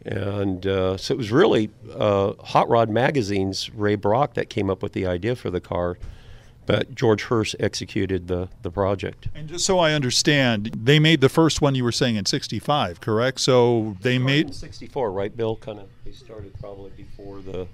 And 0.04 0.66
uh, 0.66 0.96
so 0.96 1.14
it 1.14 1.16
was 1.16 1.30
really 1.30 1.70
uh, 1.94 2.32
Hot 2.42 2.68
Rod 2.68 2.90
Magazine's 2.90 3.70
Ray 3.70 3.94
Brock 3.94 4.34
that 4.34 4.50
came 4.50 4.68
up 4.68 4.82
with 4.82 4.92
the 4.92 5.06
idea 5.06 5.36
for 5.36 5.50
the 5.50 5.60
car 5.60 5.96
but 6.66 6.94
George 6.94 7.24
Hurst 7.24 7.56
executed 7.60 8.28
the, 8.28 8.48
the 8.62 8.70
project. 8.70 9.28
And 9.34 9.48
just 9.48 9.64
so 9.64 9.78
I 9.78 9.92
understand, 9.92 10.70
they 10.74 10.98
made 10.98 11.20
the 11.20 11.28
first 11.28 11.60
one 11.60 11.74
you 11.74 11.84
were 11.84 11.92
saying 11.92 12.16
in 12.16 12.26
65, 12.26 13.00
correct? 13.00 13.40
So 13.40 13.96
they 14.00 14.18
made 14.18 14.54
64, 14.54 15.12
right, 15.12 15.36
Bill? 15.36 15.56
Kind 15.56 15.80
of 15.80 15.88
they 16.04 16.12
started 16.12 16.52
probably 16.60 16.90
before 16.96 17.40
the 17.40 17.66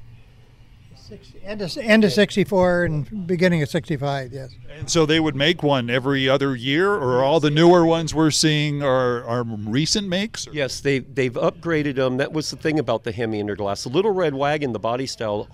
end 1.43 1.63
of, 1.63 1.77
end 1.79 2.05
of 2.05 2.13
64 2.13 2.85
and 2.85 3.27
beginning 3.27 3.63
of 3.63 3.69
65, 3.69 4.33
yes. 4.33 4.51
And 4.77 4.91
so 4.91 5.07
they 5.07 5.21
would 5.21 5.37
make 5.37 5.63
one 5.63 5.91
every 5.91 6.29
other 6.29 6.55
year, 6.55 6.93
or 6.93 7.23
all 7.23 7.41
the 7.41 7.51
newer 7.51 7.85
ones 7.85 8.15
we're 8.15 8.31
seeing 8.31 8.83
are, 8.83 9.25
are 9.25 9.43
recent 9.43 10.09
makes? 10.09 10.47
Or? 10.47 10.53
Yes, 10.53 10.81
they, 10.81 11.01
they've 11.01 11.33
upgraded 11.33 11.97
them. 11.97 12.17
That 12.17 12.33
was 12.33 12.51
the 12.51 12.57
thing 12.57 12.79
about 12.79 13.05
the 13.05 13.13
Hemi 13.13 13.43
Underglass. 13.43 13.83
The 13.85 13.91
Little 13.91 14.13
Red 14.13 14.35
Wagon, 14.35 14.73
the 14.73 14.79
body 14.79 15.07
style 15.07 15.49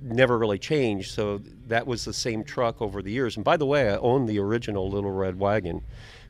never 0.00 0.38
really 0.38 0.58
changed, 0.58 1.12
so 1.12 1.40
that 1.66 1.86
was 1.86 2.04
the 2.04 2.12
same 2.12 2.44
truck 2.44 2.80
over 2.80 3.02
the 3.02 3.10
years. 3.10 3.36
And 3.36 3.44
by 3.44 3.56
the 3.56 3.66
way, 3.66 3.90
I 3.90 3.96
own 3.96 4.26
the 4.26 4.38
original 4.38 4.90
Little 4.90 5.12
Red 5.12 5.38
Wagon. 5.38 5.82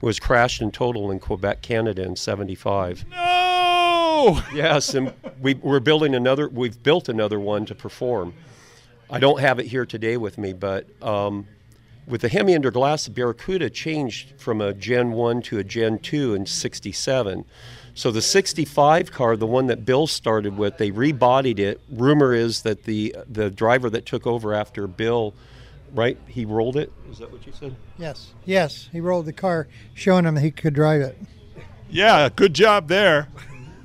It 0.03 0.07
was 0.07 0.19
crashed 0.19 0.63
in 0.63 0.71
total 0.71 1.11
in 1.11 1.19
Quebec, 1.19 1.63
Canada 1.63 2.03
in 2.03 2.17
75. 2.17 3.05
No! 3.11 4.43
Yes, 4.55 4.95
and 4.95 5.13
we, 5.41 5.55
we're 5.55 5.81
building 5.81 6.15
another, 6.15 6.49
we've 6.49 6.83
built 6.83 7.09
another 7.09 7.41
one 7.41 7.65
to 7.67 7.75
perform. 7.75 8.35
I 9.11 9.19
don't 9.19 9.41
have 9.41 9.59
it 9.59 9.67
here 9.67 9.85
today 9.85 10.17
with 10.17 10.39
me, 10.39 10.53
but 10.53 10.87
um, 11.03 11.47
with 12.07 12.21
the 12.21 12.29
Hemi 12.29 12.55
under 12.55 12.71
glass, 12.71 13.05
the 13.05 13.11
Barracuda 13.11 13.69
changed 13.69 14.35
from 14.39 14.61
a 14.61 14.73
Gen 14.73 15.13
1 15.13 15.43
to 15.43 15.59
a 15.59 15.65
Gen 15.65 15.99
2 15.99 16.35
in 16.35 16.47
67. 16.47 17.45
So 17.95 18.11
the 18.13 18.23
65 18.23 19.11
car, 19.11 19.37
the 19.37 19.47
one 19.47 19.67
that 19.67 19.85
Bill 19.85 20.07
started 20.07 20.57
with, 20.57 20.79
they 20.79 20.93
rebodied 20.93 21.59
it. 21.59 21.81
Rumor 21.91 22.35
is 22.35 22.63
that 22.63 22.85
the 22.85 23.15
the 23.29 23.51
driver 23.51 23.91
that 23.91 24.07
took 24.07 24.27
over 24.27 24.55
after 24.55 24.87
Bill, 24.87 25.35
right, 25.93 26.17
he 26.29 26.45
rolled 26.45 26.77
it. 26.77 26.93
Is 27.11 27.19
that 27.19 27.33
what 27.33 27.45
you 27.47 27.53
said? 27.53 27.75
Yes, 27.99 28.33
yes, 28.45 28.89
he 28.93 29.01
rolled 29.01 29.27
the 29.27 29.33
car, 29.33 29.67
showing 29.93 30.25
him 30.25 30.37
he 30.37 30.53
could 30.53 30.73
drive 30.73 31.01
it. 31.01 31.19
Yeah, 31.91 32.29
good 32.29 32.55
job 32.55 32.87
there. 32.87 33.29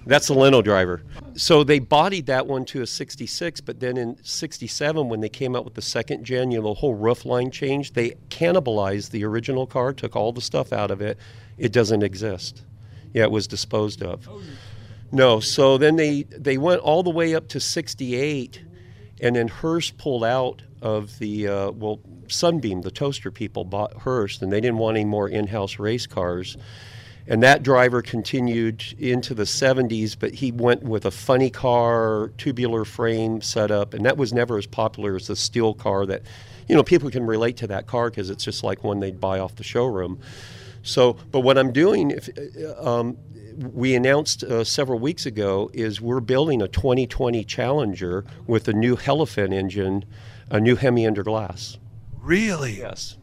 That's 0.06 0.28
the 0.28 0.34
Leno 0.34 0.62
driver. 0.62 1.02
So 1.36 1.64
they 1.64 1.80
bodied 1.80 2.28
that 2.28 2.46
one 2.46 2.64
to 2.66 2.82
a 2.82 2.88
66, 2.88 3.62
but 3.62 3.80
then 3.80 3.98
in 3.98 4.24
67, 4.24 5.10
when 5.10 5.20
they 5.20 5.30
came 5.30 5.56
out 5.56 5.66
with 5.66 5.74
the 5.74 5.82
second 5.82 6.24
gen, 6.24 6.52
you 6.52 6.62
know, 6.62 6.70
the 6.70 6.74
whole 6.76 6.94
roof 6.94 7.26
line 7.26 7.52
changed. 7.52 7.96
They 7.96 8.12
cannibalized 8.30 9.10
the 9.10 9.26
original 9.26 9.66
car, 9.66 9.94
took 9.94 10.16
all 10.16 10.32
the 10.32 10.42
stuff 10.42 10.72
out 10.72 10.92
of 10.92 11.02
it. 11.02 11.18
It 11.58 11.72
doesn't 11.72 12.04
exist. 12.04 12.64
Yeah, 13.14 13.24
it 13.24 13.32
was 13.32 13.48
disposed 13.48 14.04
of. 14.04 14.28
No, 15.12 15.40
so 15.40 15.78
then 15.78 15.96
they, 15.96 16.24
they 16.24 16.58
went 16.58 16.82
all 16.82 17.02
the 17.02 17.10
way 17.10 17.34
up 17.34 17.48
to 17.50 17.60
68, 17.60 18.64
and 19.22 19.36
then 19.36 19.48
Hurst 19.48 19.98
pulled 19.98 20.24
out 20.24 20.62
of 20.82 21.18
the, 21.20 21.48
uh, 21.48 21.72
well, 21.72 22.00
Sunbeam, 22.28 22.82
the 22.82 22.92
toaster 22.92 23.32
people, 23.32 23.64
bought 23.64 24.02
Hurst, 24.02 24.42
and 24.42 24.52
they 24.52 24.62
didn't 24.62 24.78
want 24.78 24.98
any 24.98 25.06
more 25.06 25.30
in 25.30 25.48
house 25.48 25.80
race 25.80 26.06
cars. 26.06 26.58
And 27.28 27.42
that 27.42 27.64
driver 27.64 28.02
continued 28.02 28.84
into 29.00 29.34
the 29.34 29.44
70s, 29.44 30.16
but 30.18 30.36
he 30.36 30.52
went 30.52 30.84
with 30.84 31.06
a 31.06 31.12
funny 31.12 31.50
car, 31.50 32.32
tubular 32.38 32.86
frame 32.86 33.42
setup, 33.42 33.94
and 33.94 34.06
that 34.06 34.16
was 34.16 34.32
never 34.32 34.58
as 34.58 34.68
popular 34.68 35.16
as 35.16 35.28
the 35.28 35.36
steel 35.36 35.74
car 35.74 36.06
that, 36.06 36.22
you 36.68 36.76
know, 36.76 36.84
people 36.84 37.10
can 37.10 37.26
relate 37.26 37.58
to 37.58 37.68
that 37.68 37.88
car 37.88 38.10
because 38.12 38.30
it's 38.30 38.44
just 38.44 38.64
like 38.64 38.84
one 38.84 39.00
they'd 39.00 39.20
buy 39.20 39.40
off 39.40 39.56
the 39.56 39.64
showroom. 39.64 40.20
So, 40.84 41.14
but 41.32 41.40
what 41.40 41.58
I'm 41.58 41.72
doing, 41.72 42.12
if, 42.12 42.30
uh, 42.38 43.00
um, 43.00 43.18
we 43.74 43.96
announced 43.96 44.44
uh, 44.44 44.64
several 44.64 45.00
weeks 45.00 45.26
ago, 45.26 45.72
is 45.74 46.00
we're 46.00 46.20
building 46.20 46.62
a 46.62 46.68
2020 46.68 47.44
Challenger 47.44 48.24
with 48.46 48.68
a 48.68 48.74
new 48.74 48.96
Hellephant 48.96 49.52
engine, 49.52 50.06
a 50.52 50.60
new 50.60 50.76
Hemi 50.76 51.08
under 51.08 51.24
glass. 51.24 51.80
Really? 52.22 52.74
Yes. 52.74 53.18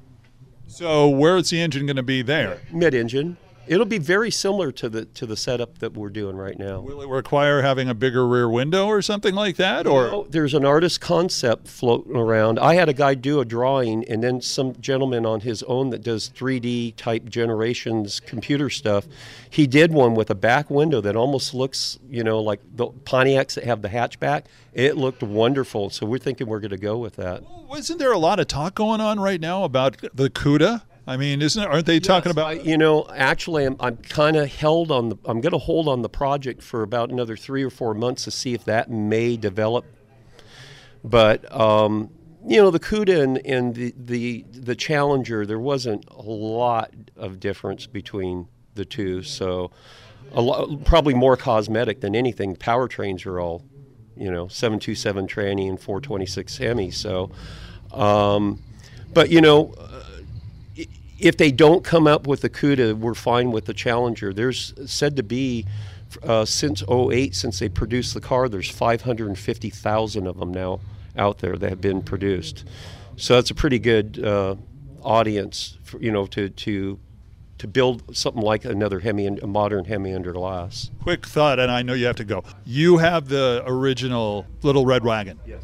So, 0.66 1.08
where's 1.08 1.50
the 1.50 1.60
engine 1.60 1.86
going 1.86 1.96
to 1.96 2.02
be 2.02 2.22
there? 2.22 2.60
Mid 2.72 2.94
engine. 2.94 3.36
It'll 3.66 3.86
be 3.86 3.98
very 3.98 4.30
similar 4.30 4.72
to 4.72 4.88
the 4.88 5.04
to 5.04 5.26
the 5.26 5.36
setup 5.36 5.78
that 5.78 5.94
we're 5.94 6.10
doing 6.10 6.36
right 6.36 6.58
now. 6.58 6.80
Will 6.80 7.00
it 7.02 7.08
require 7.08 7.62
having 7.62 7.88
a 7.88 7.94
bigger 7.94 8.26
rear 8.26 8.48
window 8.48 8.86
or 8.86 9.02
something 9.02 9.34
like 9.34 9.56
that? 9.56 9.86
Or 9.86 10.04
you 10.04 10.10
know, 10.10 10.26
there's 10.28 10.54
an 10.54 10.64
artist 10.64 11.00
concept 11.00 11.68
floating 11.68 12.16
around. 12.16 12.58
I 12.58 12.74
had 12.74 12.88
a 12.88 12.92
guy 12.92 13.14
do 13.14 13.40
a 13.40 13.44
drawing, 13.44 14.04
and 14.08 14.22
then 14.22 14.40
some 14.40 14.74
gentleman 14.80 15.24
on 15.24 15.40
his 15.40 15.62
own 15.64 15.90
that 15.90 16.02
does 16.02 16.28
3D 16.30 16.96
type 16.96 17.26
generations 17.26 18.20
computer 18.20 18.68
stuff. 18.68 19.06
He 19.48 19.66
did 19.66 19.92
one 19.92 20.14
with 20.14 20.30
a 20.30 20.34
back 20.34 20.68
window 20.68 21.00
that 21.00 21.14
almost 21.14 21.54
looks, 21.54 21.98
you 22.08 22.24
know, 22.24 22.40
like 22.40 22.60
the 22.74 22.88
Pontiacs 22.88 23.54
that 23.54 23.64
have 23.64 23.82
the 23.82 23.88
hatchback. 23.88 24.44
It 24.72 24.96
looked 24.96 25.22
wonderful, 25.22 25.90
so 25.90 26.06
we're 26.06 26.18
thinking 26.18 26.46
we're 26.46 26.60
going 26.60 26.70
to 26.70 26.78
go 26.78 26.96
with 26.98 27.16
that. 27.16 27.42
Well, 27.42 27.76
isn't 27.78 27.98
there 27.98 28.12
a 28.12 28.18
lot 28.18 28.40
of 28.40 28.48
talk 28.48 28.74
going 28.74 29.00
on 29.00 29.20
right 29.20 29.40
now 29.40 29.64
about 29.64 29.98
the 30.14 30.30
CUDA? 30.30 30.82
I 31.06 31.16
mean, 31.16 31.42
isn't 31.42 31.60
it, 31.60 31.68
aren't 31.68 31.86
they 31.86 31.98
talking 31.98 32.30
about? 32.30 32.46
I, 32.46 32.52
you 32.52 32.78
know, 32.78 33.06
actually, 33.14 33.64
I'm, 33.64 33.76
I'm 33.80 33.96
kind 33.96 34.36
of 34.36 34.54
held 34.54 34.92
on 34.92 35.08
the. 35.08 35.16
I'm 35.24 35.40
going 35.40 35.52
to 35.52 35.58
hold 35.58 35.88
on 35.88 36.02
the 36.02 36.08
project 36.08 36.62
for 36.62 36.82
about 36.82 37.10
another 37.10 37.36
three 37.36 37.64
or 37.64 37.70
four 37.70 37.92
months 37.92 38.24
to 38.24 38.30
see 38.30 38.54
if 38.54 38.64
that 38.66 38.88
may 38.88 39.36
develop. 39.36 39.84
But 41.02 41.52
um, 41.52 42.10
you 42.46 42.62
know, 42.62 42.70
the 42.70 42.78
CUDA 42.78 43.20
and, 43.20 43.38
and 43.38 43.74
the, 43.74 43.94
the 43.96 44.44
the 44.52 44.76
Challenger, 44.76 45.44
there 45.44 45.58
wasn't 45.58 46.04
a 46.08 46.22
lot 46.22 46.92
of 47.16 47.40
difference 47.40 47.86
between 47.86 48.46
the 48.74 48.84
two. 48.84 49.24
So, 49.24 49.72
a 50.32 50.40
lot, 50.40 50.84
probably 50.84 51.14
more 51.14 51.36
cosmetic 51.36 52.00
than 52.00 52.14
anything. 52.14 52.54
Powertrains 52.54 53.26
are 53.26 53.40
all, 53.40 53.64
you 54.16 54.30
know, 54.30 54.46
727 54.46 55.26
tranny 55.26 55.68
and 55.68 55.80
426 55.80 56.58
Hemi. 56.58 56.92
So, 56.92 57.32
um, 57.90 58.62
but 59.12 59.30
you 59.30 59.40
know 59.40 59.74
if 61.22 61.36
they 61.36 61.52
don't 61.52 61.84
come 61.84 62.08
up 62.08 62.26
with 62.26 62.40
the 62.40 62.50
CUDA, 62.50 62.98
we're 62.98 63.14
fine 63.14 63.52
with 63.52 63.66
the 63.66 63.72
Challenger. 63.72 64.32
There's 64.34 64.74
said 64.86 65.16
to 65.16 65.22
be, 65.22 65.64
uh, 66.24 66.44
since 66.44 66.82
08, 66.88 67.34
since 67.34 67.60
they 67.60 67.68
produced 67.68 68.12
the 68.12 68.20
car, 68.20 68.48
there's 68.48 68.68
550,000 68.68 70.26
of 70.26 70.38
them 70.38 70.52
now 70.52 70.80
out 71.16 71.38
there 71.38 71.56
that 71.56 71.70
have 71.70 71.80
been 71.80 72.02
produced. 72.02 72.64
So 73.16 73.36
that's 73.36 73.50
a 73.50 73.54
pretty 73.54 73.78
good 73.78 74.22
uh, 74.24 74.56
audience, 75.02 75.78
for, 75.84 76.00
you 76.00 76.10
know, 76.10 76.26
to, 76.26 76.48
to 76.48 76.98
to 77.58 77.68
build 77.68 78.16
something 78.16 78.42
like 78.42 78.64
another 78.64 78.98
Hemi, 78.98 79.26
a 79.26 79.46
modern 79.46 79.84
Hemi 79.84 80.12
under 80.16 80.32
glass. 80.32 80.90
Quick 81.00 81.24
thought, 81.24 81.60
and 81.60 81.70
I 81.70 81.82
know 81.82 81.92
you 81.92 82.06
have 82.06 82.16
to 82.16 82.24
go. 82.24 82.42
You 82.64 82.98
have 82.98 83.28
the 83.28 83.62
original 83.66 84.46
Little 84.62 84.84
Red 84.84 85.04
Wagon. 85.04 85.38
Yes. 85.46 85.62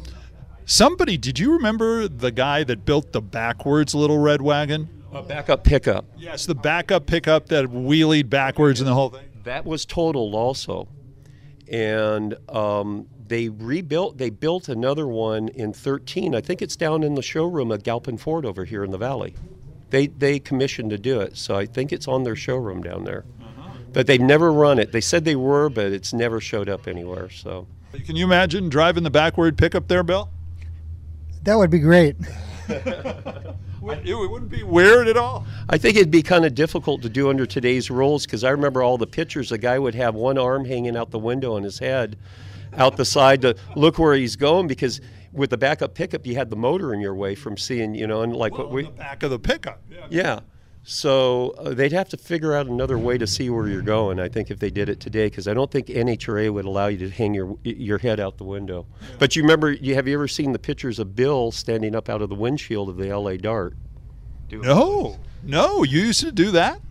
Somebody, 0.65 1.17
did 1.17 1.39
you 1.39 1.51
remember 1.51 2.07
the 2.07 2.31
guy 2.31 2.63
that 2.63 2.85
built 2.85 3.11
the 3.11 3.19
backwards 3.19 3.93
Little 3.93 4.19
Red 4.19 4.41
Wagon? 4.41 4.98
A 5.11 5.23
backup 5.23 5.63
pickup. 5.63 6.05
Yes, 6.17 6.45
the 6.45 6.55
backup 6.55 7.05
pickup 7.07 7.47
that 7.47 7.65
wheelied 7.65 8.29
backwards 8.29 8.79
and 8.79 8.87
the 8.87 8.93
whole 8.93 9.09
thing. 9.09 9.25
That 9.43 9.65
was 9.65 9.85
totaled 9.85 10.35
also, 10.35 10.87
and 11.71 12.35
um, 12.49 13.07
they 13.27 13.49
rebuilt. 13.49 14.17
They 14.17 14.29
built 14.29 14.69
another 14.69 15.07
one 15.07 15.47
in 15.49 15.73
13. 15.73 16.35
I 16.35 16.41
think 16.41 16.61
it's 16.61 16.75
down 16.75 17.01
in 17.03 17.15
the 17.15 17.21
showroom 17.23 17.71
at 17.71 17.83
Galpin 17.83 18.17
Ford 18.17 18.45
over 18.45 18.65
here 18.65 18.83
in 18.83 18.91
the 18.91 18.97
valley. 18.97 19.33
They 19.89 20.07
they 20.07 20.37
commissioned 20.39 20.91
to 20.91 20.97
do 20.99 21.19
it, 21.21 21.37
so 21.37 21.55
I 21.55 21.65
think 21.65 21.91
it's 21.91 22.07
on 22.07 22.23
their 22.23 22.35
showroom 22.35 22.83
down 22.83 23.05
there. 23.05 23.25
but 23.91 24.05
they've 24.05 24.21
never 24.21 24.53
run 24.53 24.77
it. 24.77 24.91
They 24.91 25.01
said 25.01 25.25
they 25.25 25.35
were, 25.35 25.69
but 25.69 25.91
it's 25.91 26.13
never 26.13 26.39
showed 26.39 26.69
up 26.69 26.87
anywhere. 26.87 27.29
So, 27.31 27.65
Can 28.05 28.15
you 28.15 28.25
imagine 28.25 28.69
driving 28.69 29.03
the 29.03 29.09
backward 29.09 29.57
pickup 29.57 29.87
there, 29.87 30.03
Bill? 30.03 30.29
That 31.43 31.55
would 31.55 31.71
be 31.71 31.79
great. 31.79 32.15
It 33.81 34.13
wouldn't 34.15 34.51
be 34.51 34.63
weird 34.63 35.07
at 35.07 35.17
all. 35.17 35.45
I 35.69 35.77
think 35.77 35.95
it'd 35.95 36.11
be 36.11 36.21
kind 36.23 36.45
of 36.45 36.55
difficult 36.55 37.01
to 37.03 37.09
do 37.09 37.29
under 37.29 37.45
today's 37.45 37.89
rules 37.89 38.25
because 38.25 38.43
I 38.43 38.49
remember 38.49 38.83
all 38.83 38.97
the 38.97 39.07
pictures. 39.07 39.51
A 39.51 39.57
guy 39.57 39.79
would 39.79 39.95
have 39.95 40.15
one 40.15 40.37
arm 40.37 40.65
hanging 40.65 40.97
out 40.97 41.11
the 41.11 41.19
window 41.19 41.55
on 41.55 41.63
his 41.63 41.79
head, 41.79 42.17
out 42.73 42.97
the 42.97 43.05
side 43.05 43.41
to 43.41 43.55
look 43.75 43.97
where 43.97 44.15
he's 44.15 44.35
going 44.35 44.67
because 44.67 45.01
with 45.31 45.49
the 45.49 45.57
backup 45.57 45.93
pickup 45.93 46.25
you 46.25 46.35
had 46.35 46.49
the 46.49 46.55
motor 46.55 46.93
in 46.93 46.99
your 46.99 47.15
way 47.15 47.35
from 47.35 47.57
seeing, 47.57 47.93
you 47.93 48.07
know, 48.07 48.21
and 48.21 48.35
like 48.35 48.57
what 48.57 48.71
we 48.71 48.83
the 48.83 48.91
back 48.91 49.23
of 49.23 49.29
the 49.31 49.39
pickup. 49.39 49.81
Yeah. 49.89 50.07
Yeah. 50.09 50.39
So 50.89 51.51
uh, 51.51 51.75
they'd 51.75 51.91
have 51.91 52.09
to 52.09 52.17
figure 52.17 52.55
out 52.55 52.65
another 52.65 52.97
way 52.97 53.19
to 53.19 53.27
see 53.27 53.51
where 53.51 53.67
you're 53.67 53.83
going. 53.83 54.19
I 54.19 54.27
think 54.27 54.49
if 54.49 54.57
they 54.57 54.71
did 54.71 54.89
it 54.89 54.99
today, 54.99 55.27
because 55.27 55.47
I 55.47 55.53
don't 55.53 55.69
think 55.69 55.85
NHRA 55.85 56.51
would 56.51 56.65
allow 56.65 56.87
you 56.87 56.97
to 56.97 57.09
hang 57.11 57.35
your 57.35 57.55
your 57.63 57.99
head 57.99 58.19
out 58.19 58.39
the 58.39 58.43
window. 58.43 58.87
But 59.19 59.35
you 59.35 59.43
remember, 59.43 59.71
you 59.71 59.93
have 59.93 60.07
you 60.07 60.15
ever 60.15 60.27
seen 60.27 60.51
the 60.51 60.57
pictures 60.57 60.97
of 60.97 61.15
Bill 61.15 61.51
standing 61.51 61.93
up 61.93 62.09
out 62.09 62.23
of 62.23 62.29
the 62.29 62.35
windshield 62.35 62.89
of 62.89 62.97
the 62.97 63.15
LA 63.15 63.37
Dart? 63.37 63.75
No, 64.51 65.19
no, 65.43 65.83
you 65.83 65.99
used 66.01 66.21
to 66.21 66.31
do 66.31 66.49
that. 66.51 66.81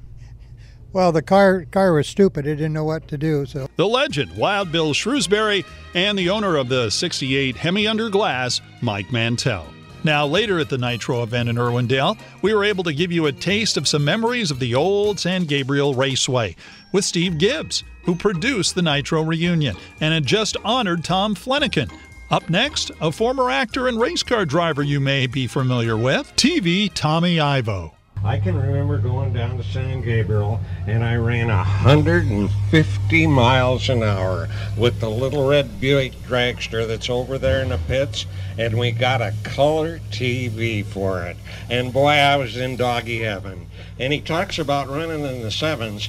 Well, 0.93 1.11
the 1.11 1.21
car 1.21 1.65
car 1.65 1.93
was 1.93 2.07
stupid. 2.07 2.47
It 2.47 2.55
didn't 2.55 2.75
know 2.75 2.85
what 2.85 3.09
to 3.09 3.19
do. 3.19 3.47
So 3.47 3.69
The 3.75 3.89
legend, 3.89 4.37
Wild 4.37 4.71
Bill 4.71 4.93
Shrewsberry, 4.93 5.67
and 5.93 6.17
the 6.17 6.31
owner 6.31 6.55
of 6.55 6.69
the 6.69 6.89
68 6.89 7.57
Hemi 7.57 7.89
Under 7.89 8.11
Glass, 8.11 8.61
Mike 8.81 9.11
Mantel. 9.11 9.67
Now, 10.05 10.27
later 10.27 10.59
at 10.59 10.69
the 10.69 10.79
Nitro 10.79 11.23
event 11.23 11.49
in 11.49 11.57
Irwindale, 11.57 12.19
we 12.41 12.55
were 12.55 12.65
able 12.65 12.85
to 12.85 12.93
give 12.93 13.11
you 13.11 13.27
a 13.27 13.33
taste 13.33 13.77
of 13.77 13.89
some 13.89 14.05
memories 14.05 14.51
of 14.51 14.61
the 14.61 14.75
old 14.75 15.19
San 15.19 15.45
Gabriel 15.45 15.95
Raceway 15.95 16.55
with 16.93 17.05
Steve 17.05 17.39
Gibbs, 17.39 17.85
who 18.05 18.15
produced 18.15 18.75
the 18.75 18.83
Nitro 18.83 19.23
reunion 19.23 19.77
and 20.01 20.15
had 20.15 20.25
just 20.25 20.57
honored 20.65 21.05
Tom 21.05 21.35
Flanagan. 21.35 21.91
Up 22.31 22.49
next, 22.49 22.91
a 23.01 23.11
former 23.11 23.51
actor 23.51 23.89
and 23.89 24.01
race 24.01 24.23
car 24.23 24.45
driver 24.45 24.83
you 24.83 25.01
may 25.01 25.27
be 25.27 25.47
familiar 25.47 25.97
with, 25.97 26.33
TV 26.37 26.91
Tommy 26.95 27.41
Ivo. 27.41 27.98
I 28.25 28.39
can 28.39 28.57
remember 28.57 28.99
going 28.99 29.33
down 29.33 29.57
to 29.59 29.65
San 29.65 30.03
Gabriel 30.03 30.61
and 30.87 31.05
I 31.05 31.17
ran 31.17 31.49
150 31.49 33.27
miles 33.27 33.89
an 33.89 34.03
hour 34.03 34.49
with 34.77 35.01
the 35.01 35.09
little 35.09 35.49
red 35.49 35.81
Buick 35.81 36.13
dragster 36.23 36.87
that's 36.87 37.09
over 37.09 37.39
there 37.39 37.63
in 37.63 37.69
the 37.69 37.79
pits 37.79 38.27
and 38.59 38.79
we 38.79 38.91
got 38.91 39.23
a 39.23 39.35
color 39.45 40.01
TV 40.11 40.85
for 40.85 41.23
it. 41.23 41.37
And 41.71 41.93
boy, 41.93 42.11
I 42.11 42.37
was 42.37 42.57
in 42.57 42.77
doggy 42.77 43.21
heaven. 43.21 43.67
And 43.99 44.13
he 44.13 44.21
talks 44.21 44.59
about 44.59 44.89
running 44.89 45.25
in 45.25 45.43
the 45.43 45.51
sevens. 45.51 46.09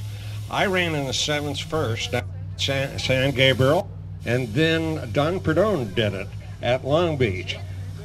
I 0.50 0.66
ran 0.66 0.96
in 0.96 1.06
the 1.06 1.14
sevens 1.14 1.60
first 1.60 2.14
at 2.14 2.26
San, 2.58 2.98
San 3.00 3.32
Gabriel 3.32 3.90
and 4.26 4.50
then 4.50 5.12
Don 5.12 5.40
Prudhomme 5.40 5.94
did 5.94 6.14
it 6.14 6.28
at 6.62 6.86
Long 6.86 7.18
Beach. 7.18 7.58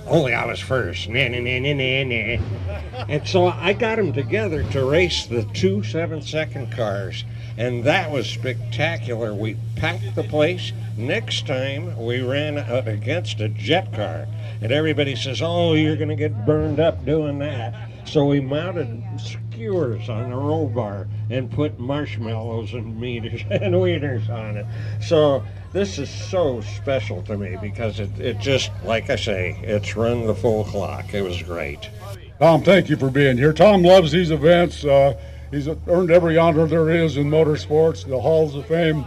Only 0.07 0.35
I 0.35 0.45
was 0.45 0.61
first. 0.61 1.09
Nah, 1.09 1.29
nah, 1.29 1.41
nah, 1.41 1.59
nah, 1.59 1.73
nah, 1.73 2.37
nah. 2.37 3.05
And 3.09 3.27
so 3.27 3.47
I 3.47 3.73
got 3.73 3.97
them 3.97 4.13
together 4.13 4.63
to 4.71 4.85
race 4.85 5.27
the 5.27 5.45
two 5.55 5.83
seven 5.83 6.21
second 6.21 6.73
cars. 6.73 7.25
And 7.57 7.85
that 7.85 8.11
was 8.11 8.29
spectacular. 8.29 9.33
We 9.33 9.57
packed 9.77 10.15
the 10.15 10.25
place. 10.25 10.73
Next 10.97 11.47
time 11.47 11.97
we 12.05 12.21
ran 12.21 12.59
out 12.59 12.87
against 12.87 13.41
a 13.41 13.49
jet 13.49 13.93
car. 13.95 14.27
And 14.61 14.73
everybody 14.73 15.17
says, 15.17 15.41
oh, 15.41 15.75
you're 15.75 15.97
going 15.97 16.09
to 16.09 16.17
get 16.17 16.45
burned 16.45 16.81
up 16.81 17.05
doing 17.05 17.39
that. 17.39 17.75
So 18.07 18.27
we 18.27 18.41
mounted 18.41 19.03
skewers 19.19 20.09
on 20.09 20.31
the 20.31 20.37
roll 20.37 20.69
bar 20.69 21.09
and 21.31 21.51
put 21.51 21.79
marshmallows 21.79 22.75
and 22.75 23.01
meters 23.01 23.43
and 23.51 23.75
wieners 23.75 24.29
on 24.29 24.59
it. 24.59 24.67
So 25.01 25.45
this 25.75 25.99
is 25.99 26.09
so 26.09 26.61
special 26.61 27.21
to 27.25 27.37
me 27.37 27.59
because 27.61 27.99
it, 27.99 28.09
it 28.21 28.39
just, 28.39 28.71
like 28.85 29.11
I 29.11 29.17
say, 29.17 29.59
it's 29.61 29.97
run 29.97 30.25
the 30.25 30.35
full 30.35 30.63
clock. 30.65 31.13
It 31.13 31.23
was 31.23 31.43
great. 31.43 31.91
Tom, 32.39 32.63
thank 32.63 32.89
you 32.89 32.97
for 32.97 33.11
being 33.11 33.37
here. 33.37 33.53
Tom 33.53 33.83
loves 33.83 34.13
these 34.13 34.31
events. 34.31 34.85
Uh, 34.85 35.21
he's 35.51 35.67
earned 35.89 36.13
every 36.13 36.39
honor 36.39 36.69
there 36.69 36.91
is 36.91 37.17
in 37.17 37.29
motorsports, 37.29 38.07
the 38.09 38.21
halls 38.21 38.55
of 38.55 38.67
fame. 38.67 39.05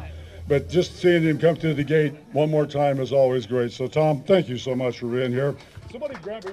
But 0.49 0.67
just 0.67 0.99
seeing 0.99 1.23
him 1.23 1.39
come 1.39 1.55
through 1.55 1.75
the 1.75 1.85
gate 1.85 2.13
one 2.33 2.51
more 2.51 2.65
time 2.65 2.99
is 2.99 3.13
always 3.13 3.45
great. 3.45 3.71
So, 3.71 3.87
Tom, 3.87 4.21
thank 4.23 4.49
you 4.49 4.57
so 4.57 4.75
much 4.75 4.99
for 4.99 5.07
being 5.07 5.31
here. 5.31 5.55
Somebody 5.89 6.15
grab 6.15 6.43
me. 6.43 6.51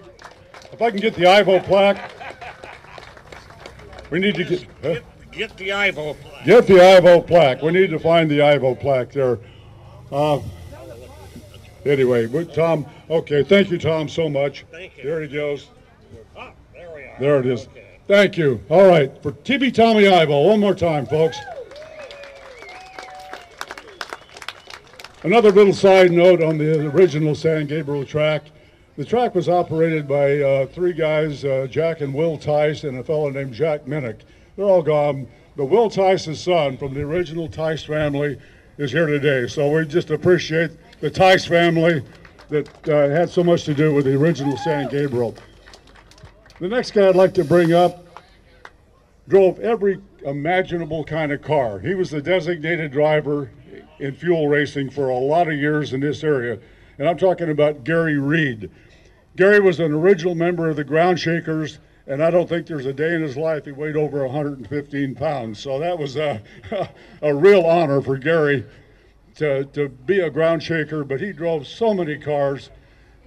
If 0.72 0.80
I 0.80 0.90
can 0.92 1.00
get 1.00 1.14
the 1.14 1.26
Ivo 1.26 1.58
plaque. 1.58 2.12
We 4.10 4.20
need 4.20 4.36
to 4.36 4.44
get. 4.44 4.66
huh? 4.80 5.00
Get 5.32 5.56
the 5.56 5.72
Ivo. 5.72 6.16
Get 6.44 6.68
the 6.68 6.80
Ivo 6.80 7.20
plaque. 7.20 7.62
We 7.62 7.72
need 7.72 7.90
to 7.90 7.98
find 7.98 8.30
the 8.30 8.42
Ivo 8.42 8.76
plaque 8.76 9.12
there. 9.12 9.40
Uh, 10.12 10.40
anyway, 11.84 12.26
but 12.26 12.54
Tom, 12.54 12.86
okay, 13.10 13.42
thank 13.42 13.70
you, 13.70 13.78
Tom, 13.78 14.08
so 14.08 14.28
much. 14.28 14.64
Thank 14.70 14.96
you. 14.96 15.04
There 15.04 15.22
he 15.22 15.28
goes. 15.28 15.68
Oh, 16.36 16.50
there 16.72 16.90
we 16.94 17.02
are. 17.02 17.16
There 17.18 17.40
it 17.40 17.46
is. 17.46 17.66
Okay. 17.68 17.98
Thank 18.06 18.36
you. 18.36 18.60
All 18.68 18.86
right, 18.86 19.10
for 19.22 19.32
TV 19.32 19.72
Tommy 19.72 20.06
Ivo, 20.06 20.48
one 20.48 20.60
more 20.60 20.74
time, 20.74 21.06
folks. 21.06 21.38
Another 25.22 25.50
little 25.50 25.72
side 25.72 26.12
note 26.12 26.42
on 26.42 26.58
the 26.58 26.86
original 26.86 27.34
San 27.34 27.66
Gabriel 27.66 28.04
track. 28.04 28.42
The 28.96 29.06
track 29.06 29.34
was 29.34 29.48
operated 29.48 30.06
by 30.06 30.38
uh, 30.38 30.66
three 30.66 30.92
guys, 30.92 31.44
uh, 31.46 31.66
Jack 31.68 32.02
and 32.02 32.12
Will 32.12 32.36
Tice, 32.36 32.84
and 32.84 32.98
a 32.98 33.02
fellow 33.02 33.30
named 33.30 33.54
Jack 33.54 33.86
Minnick. 33.86 34.20
They're 34.54 34.66
all 34.66 34.82
gone. 34.82 35.26
But 35.56 35.66
Will 35.66 35.88
Tice's 35.88 36.40
son 36.40 36.76
from 36.76 36.94
the 36.94 37.00
original 37.00 37.48
Tice 37.48 37.84
family 37.84 38.38
is 38.78 38.92
here 38.92 39.06
today. 39.06 39.46
So 39.46 39.70
we 39.70 39.86
just 39.86 40.10
appreciate 40.10 40.70
the 41.00 41.10
Tice 41.10 41.44
family 41.44 42.02
that 42.48 42.88
uh, 42.88 43.08
had 43.08 43.30
so 43.30 43.44
much 43.44 43.64
to 43.64 43.74
do 43.74 43.94
with 43.94 44.04
the 44.04 44.14
original 44.16 44.56
San 44.56 44.88
Gabriel. 44.88 45.34
The 46.60 46.68
next 46.68 46.92
guy 46.92 47.08
I'd 47.08 47.16
like 47.16 47.34
to 47.34 47.44
bring 47.44 47.72
up 47.72 48.06
drove 49.28 49.58
every 49.60 50.00
imaginable 50.24 51.04
kind 51.04 51.32
of 51.32 51.42
car. 51.42 51.78
He 51.78 51.94
was 51.94 52.10
the 52.10 52.20
designated 52.20 52.92
driver 52.92 53.50
in 53.98 54.14
fuel 54.14 54.48
racing 54.48 54.90
for 54.90 55.08
a 55.08 55.18
lot 55.18 55.48
of 55.48 55.54
years 55.54 55.92
in 55.92 56.00
this 56.00 56.24
area. 56.24 56.58
And 56.98 57.08
I'm 57.08 57.18
talking 57.18 57.50
about 57.50 57.84
Gary 57.84 58.18
Reed. 58.18 58.70
Gary 59.36 59.60
was 59.60 59.80
an 59.80 59.92
original 59.92 60.34
member 60.34 60.68
of 60.68 60.76
the 60.76 60.84
Ground 60.84 61.18
Shakers, 61.18 61.78
and 62.06 62.22
I 62.22 62.30
don't 62.30 62.48
think 62.48 62.66
there's 62.66 62.86
a 62.86 62.92
day 62.92 63.14
in 63.14 63.22
his 63.22 63.36
life 63.36 63.64
he 63.64 63.72
weighed 63.72 63.96
over 63.96 64.24
115 64.26 65.14
pounds. 65.14 65.58
So 65.58 65.78
that 65.78 65.98
was 65.98 66.16
a, 66.16 66.42
a 67.22 67.34
real 67.34 67.64
honor 67.64 68.00
for 68.02 68.16
Gary 68.18 68.64
to, 69.36 69.64
to 69.66 69.88
be 69.88 70.20
a 70.20 70.30
ground 70.30 70.62
shaker, 70.62 71.04
but 71.04 71.20
he 71.20 71.32
drove 71.32 71.66
so 71.66 71.94
many 71.94 72.18
cars 72.18 72.70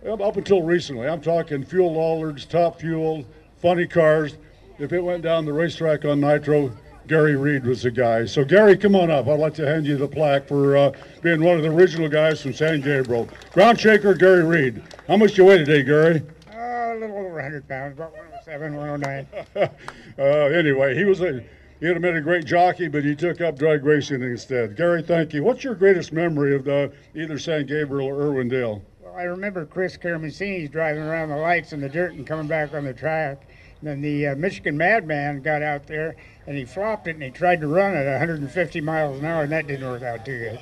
up 0.08 0.22
up 0.22 0.38
until 0.38 0.62
recently. 0.62 1.08
I'm 1.08 1.22
talking 1.22 1.64
fuel 1.64 1.94
Lollards, 1.94 2.46
top 2.46 2.80
fuel, 2.80 3.26
funny 3.58 3.88
cars. 3.88 4.38
If 4.80 4.94
it 4.94 5.02
went 5.02 5.24
down 5.24 5.46
the 5.46 5.54
racetrack 5.54 6.06
on 6.06 6.22
Nitro, 6.22 6.72
Gary 7.08 7.36
Reed 7.36 7.66
was 7.66 7.82
the 7.82 7.92
guy. 7.92 8.26
So, 8.26 8.44
Gary, 8.44 8.78
come 8.78 8.96
on 8.96 9.10
up. 9.10 9.28
I'd 9.28 9.40
like 9.40 9.54
to 9.56 9.66
hand 9.66 9.88
you 9.88 9.98
the 9.98 10.08
plaque 10.08 10.48
for 10.48 10.78
uh, 10.78 10.92
being 11.22 11.42
one 11.42 11.58
of 11.58 11.64
the 11.64 11.70
original 11.70 12.10
guys 12.10 12.42
from 12.42 12.54
San 12.54 12.82
Gabriel. 12.82 13.28
Ground 13.54 13.80
shaker, 13.80 14.14
Gary 14.14 14.44
Reed. 14.44 14.84
How 15.08 15.18
much 15.18 15.38
you 15.38 15.46
weigh 15.46 15.60
today, 15.60 15.84
Gary? 15.84 16.22
Oh, 16.54 16.94
a 16.94 17.00
little 17.00 17.18
over 17.18 17.36
100 17.36 17.68
pounds, 17.68 17.94
about 17.94 18.14
107, 18.48 18.78
109. 18.78 19.28
uh, 20.18 20.58
anyway, 20.58 20.96
he 20.96 21.04
was 21.04 21.20
a 21.20 21.44
he'd 21.82 21.88
have 21.88 22.02
been 22.02 22.16
a 22.16 22.22
great 22.22 22.46
jockey, 22.46 22.88
but 22.88 23.04
he 23.04 23.14
took 23.14 23.42
up 23.42 23.60
drag 23.60 23.84
racing 23.84 24.22
instead. 24.22 24.78
Gary, 24.78 25.04
thank 25.04 25.34
you. 25.34 25.44
What's 25.44 25.66
your 25.66 25.76
greatest 25.76 26.14
memory 26.14 26.56
of 26.56 26.64
the, 26.64 26.94
either 27.14 27.38
San 27.38 27.66
Gabriel 27.66 28.08
or 28.08 28.14
Irwindale? 28.14 28.82
Well, 29.02 29.16
I 29.16 29.24
remember 29.24 29.66
Chris 29.66 29.98
Karamesines' 29.98 30.72
driving 30.72 31.04
around 31.04 31.30
the 31.30 31.36
lights 31.36 31.74
in 31.74 31.82
the 31.82 31.90
dirt 31.90 32.14
and 32.14 32.26
coming 32.26 32.48
back 32.48 32.74
on 32.74 32.86
the 32.86 32.94
track. 32.94 33.50
And 33.82 33.90
then 33.90 34.02
the 34.02 34.28
uh, 34.28 34.36
Michigan 34.36 34.78
Madman 34.78 35.42
got 35.42 35.62
out 35.62 35.86
there 35.86 36.16
and 36.48 36.58
he 36.58 36.64
flopped 36.64 37.08
it 37.08 37.16
and 37.16 37.24
he 37.24 37.30
tried 37.30 37.60
to 37.60 37.68
run 37.68 37.96
at 37.96 38.06
150 38.06 38.82
miles 38.82 39.20
an 39.20 39.26
hour, 39.26 39.44
and 39.44 39.52
that 39.52 39.68
didn't 39.68 39.88
work 39.88 40.04
out 40.04 40.26
too 40.26 40.40
good. 40.40 40.60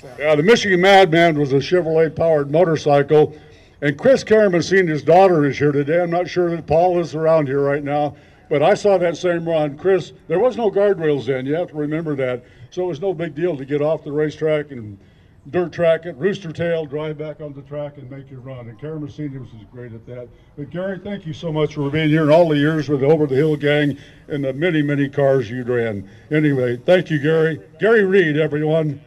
So, 0.00 0.08
Yeah, 0.20 0.36
the 0.36 0.42
Michigan 0.44 0.80
Madman 0.80 1.36
was 1.36 1.52
a 1.52 1.56
Chevrolet 1.56 2.14
powered 2.14 2.52
motorcycle. 2.52 3.36
And 3.84 3.98
Chris 3.98 4.24
Karamesines, 4.24 4.88
his 4.88 5.02
daughter, 5.02 5.44
is 5.44 5.58
here 5.58 5.70
today. 5.70 6.00
I'm 6.00 6.08
not 6.08 6.26
sure 6.26 6.48
that 6.56 6.66
Paul 6.66 6.98
is 7.00 7.14
around 7.14 7.48
here 7.48 7.60
right 7.60 7.84
now, 7.84 8.16
but 8.48 8.62
I 8.62 8.72
saw 8.72 8.96
that 8.96 9.14
same 9.14 9.46
run. 9.46 9.76
Chris, 9.76 10.14
there 10.26 10.38
was 10.38 10.56
no 10.56 10.70
guardrails 10.70 11.26
then. 11.26 11.44
You 11.44 11.54
have 11.56 11.68
to 11.68 11.76
remember 11.76 12.16
that. 12.16 12.44
So 12.70 12.84
it 12.84 12.86
was 12.86 13.02
no 13.02 13.12
big 13.12 13.34
deal 13.34 13.58
to 13.58 13.64
get 13.66 13.82
off 13.82 14.02
the 14.02 14.10
racetrack 14.10 14.70
and 14.70 14.98
dirt 15.50 15.70
track 15.74 16.06
it, 16.06 16.16
rooster 16.16 16.50
tail, 16.50 16.86
drive 16.86 17.18
back 17.18 17.42
on 17.42 17.52
the 17.52 17.60
track 17.60 17.98
and 17.98 18.10
make 18.10 18.30
your 18.30 18.40
run. 18.40 18.70
And 18.70 18.80
Karamesines 18.80 19.38
was 19.38 19.50
great 19.70 19.92
at 19.92 20.06
that. 20.06 20.30
But 20.56 20.70
Gary, 20.70 20.98
thank 20.98 21.26
you 21.26 21.34
so 21.34 21.52
much 21.52 21.74
for 21.74 21.90
being 21.90 22.08
here 22.08 22.22
and 22.22 22.30
all 22.30 22.48
the 22.48 22.56
years 22.56 22.88
with 22.88 23.00
the 23.00 23.06
Over 23.06 23.26
the 23.26 23.34
Hill 23.34 23.54
gang 23.54 23.98
and 24.28 24.42
the 24.42 24.54
many, 24.54 24.80
many 24.80 25.10
cars 25.10 25.50
you 25.50 25.62
ran. 25.62 26.08
Anyway, 26.30 26.78
thank 26.78 27.10
you, 27.10 27.18
Gary. 27.18 27.60
Gary 27.78 28.04
Reed, 28.04 28.38
everyone. 28.38 28.98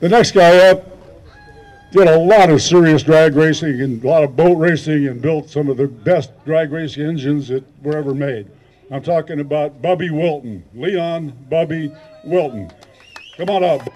The 0.00 0.10
next 0.10 0.32
guy 0.32 0.68
up 0.68 0.99
did 1.90 2.06
a 2.06 2.18
lot 2.18 2.50
of 2.50 2.62
serious 2.62 3.02
drag 3.02 3.34
racing 3.34 3.80
and 3.80 4.02
a 4.04 4.06
lot 4.06 4.22
of 4.22 4.36
boat 4.36 4.56
racing 4.56 5.08
and 5.08 5.20
built 5.20 5.50
some 5.50 5.68
of 5.68 5.76
the 5.76 5.88
best 5.88 6.30
drag 6.44 6.70
racing 6.70 7.04
engines 7.04 7.48
that 7.48 7.64
were 7.82 7.96
ever 7.96 8.14
made. 8.14 8.48
I'm 8.92 9.02
talking 9.02 9.40
about 9.40 9.82
Bubby 9.82 10.10
Wilton, 10.10 10.64
Leon 10.74 11.32
Bubby 11.48 11.92
Wilton. 12.24 12.70
Come 13.36 13.50
on 13.50 13.64
up. 13.64 13.88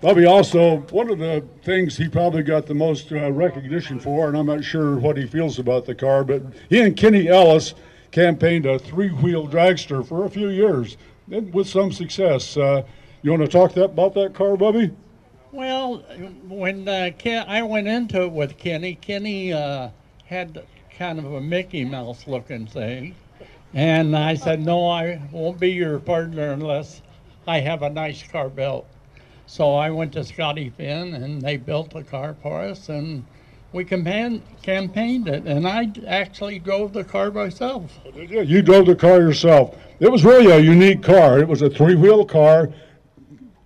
Bubby. 0.00 0.26
Also, 0.26 0.78
one 0.90 1.10
of 1.10 1.18
the 1.18 1.42
things 1.64 1.96
he 1.96 2.08
probably 2.08 2.42
got 2.42 2.66
the 2.66 2.74
most 2.74 3.10
uh, 3.10 3.32
recognition 3.32 3.98
for, 3.98 4.28
and 4.28 4.36
I'm 4.36 4.46
not 4.46 4.62
sure 4.62 4.96
what 4.96 5.16
he 5.16 5.26
feels 5.26 5.58
about 5.58 5.86
the 5.86 5.94
car, 5.94 6.22
but 6.22 6.42
he 6.68 6.80
and 6.82 6.96
Kenny 6.96 7.28
Ellis 7.28 7.74
campaigned 8.12 8.66
a 8.66 8.78
three 8.78 9.08
wheel 9.08 9.48
dragster 9.48 10.06
for 10.06 10.24
a 10.24 10.30
few 10.30 10.48
years 10.50 10.96
with 11.28 11.68
some 11.68 11.92
success. 11.92 12.56
Uh, 12.56 12.82
you 13.22 13.30
want 13.30 13.42
to 13.42 13.48
talk 13.48 13.72
that, 13.74 13.84
about 13.84 14.14
that 14.14 14.34
car, 14.34 14.56
Bubby? 14.56 14.92
Well, 15.52 15.98
when 16.48 16.86
uh, 16.88 17.10
Ken, 17.18 17.44
I 17.48 17.62
went 17.62 17.88
into 17.88 18.22
it 18.22 18.32
with 18.32 18.58
Kenny, 18.58 18.94
Kenny 18.94 19.52
uh, 19.52 19.90
had 20.26 20.64
kind 20.96 21.18
of 21.18 21.32
a 21.32 21.40
Mickey 21.40 21.84
Mouse 21.84 22.26
looking 22.26 22.66
thing. 22.66 23.14
And 23.74 24.16
I 24.16 24.34
said, 24.34 24.64
No, 24.64 24.88
I 24.88 25.20
won't 25.32 25.60
be 25.60 25.70
your 25.70 25.98
partner 25.98 26.52
unless 26.52 27.02
I 27.46 27.60
have 27.60 27.82
a 27.82 27.90
nice 27.90 28.22
car 28.22 28.48
built. 28.48 28.86
So 29.46 29.74
I 29.74 29.90
went 29.90 30.12
to 30.14 30.24
Scotty 30.24 30.70
Fenn 30.70 31.14
and 31.14 31.40
they 31.42 31.56
built 31.56 31.90
the 31.90 32.02
car 32.02 32.36
for 32.42 32.60
us 32.60 32.88
and 32.88 33.24
we 33.76 33.84
campaign, 33.84 34.42
campaigned 34.62 35.28
it. 35.28 35.44
And 35.44 35.68
I 35.68 35.92
actually 36.06 36.58
drove 36.58 36.94
the 36.94 37.04
car 37.04 37.30
myself. 37.30 37.96
You 38.14 38.62
drove 38.62 38.86
the 38.86 38.96
car 38.96 39.18
yourself. 39.18 39.76
It 40.00 40.10
was 40.10 40.24
really 40.24 40.50
a 40.50 40.58
unique 40.58 41.02
car. 41.02 41.38
It 41.38 41.46
was 41.46 41.62
a 41.62 41.70
three 41.70 41.94
wheel 41.94 42.24
car, 42.24 42.70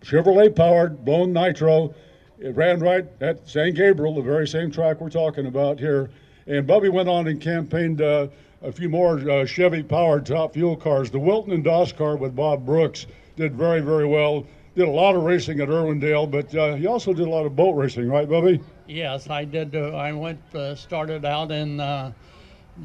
Chevrolet 0.03 0.55
powered, 0.55 1.05
blown 1.05 1.33
nitro. 1.33 1.94
It 2.40 2.57
ran 2.57 2.81
right 2.81 3.07
at 3.20 3.49
San 3.49 3.73
Gabriel, 3.73 4.14
the 4.14 4.23
very 4.23 4.49
same 4.49 4.70
track 4.70 5.01
we're 5.01 5.11
talking 5.11 5.46
about 5.46 5.79
here. 5.79 6.11
And 6.46 6.66
Bubby 6.66 6.88
went 6.88 7.09
on 7.09 7.29
and 7.29 7.40
campaigned 7.40 8.03
uh, 8.03 8.29
a 8.62 8.73
few 8.73 8.88
more 8.88 9.18
uh, 9.31 9.46
Chevy 9.46 9.83
powered 9.83 10.27
top 10.27 10.55
fuel 10.55 10.77
cars. 10.77 11.11
The 11.11 11.18
Wilton 11.18 11.53
and 11.53 11.62
Doss 11.62 11.92
car 11.92 12.16
with 12.16 12.35
Bob 12.35 12.66
Brooks 12.66 13.07
did 13.37 13.55
very, 13.55 13.81
very 13.81 14.07
well 14.07 14.44
did 14.74 14.87
a 14.87 14.90
lot 14.90 15.16
of 15.16 15.22
racing 15.24 15.61
at 15.61 15.68
Irwindale, 15.68 16.30
but 16.30 16.54
uh, 16.54 16.74
you 16.74 16.88
also 16.88 17.12
did 17.12 17.26
a 17.26 17.30
lot 17.30 17.44
of 17.44 17.56
boat 17.56 17.72
racing, 17.72 18.09
right, 18.09 18.28
Bubby? 18.28 18.61
Yes, 18.87 19.28
I 19.28 19.44
did. 19.44 19.74
Uh, 19.74 19.90
I 19.96 20.12
went 20.12 20.40
uh, 20.54 20.74
started 20.74 21.24
out 21.24 21.50
in 21.50 21.80
uh, 21.80 22.12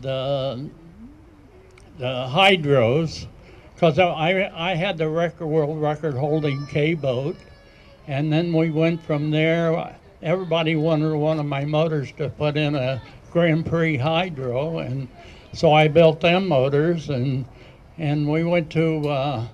the 0.02 0.70
the 1.98 2.28
hydros 2.30 3.28
because 3.74 4.00
I 4.00 4.52
I 4.54 4.76
had 4.76 4.98
the 4.98 5.10
record 5.10 5.46
world 5.46 5.82
record 5.82 6.16
holding 6.16 6.66
K 6.68 6.94
boat, 6.96 7.38
and 8.08 8.32
then 8.32 8.52
we 8.54 8.72
went 8.72 9.02
from 9.02 9.32
there. 9.32 9.96
Everybody 10.22 10.76
wanted 10.76 11.16
one 11.16 11.40
of 11.40 11.46
my 11.46 11.66
motors 11.66 12.12
to 12.14 12.30
put 12.30 12.58
in 12.58 12.74
a 12.76 13.02
Grand 13.32 13.66
Prix 13.66 13.98
hydro, 13.98 14.80
and 14.80 15.08
so 15.54 15.72
I 15.72 15.88
built 15.88 16.20
them 16.22 16.48
motors, 16.48 17.10
and 17.10 17.46
and 17.98 18.28
we 18.30 18.44
went 18.44 18.72
to. 18.72 19.48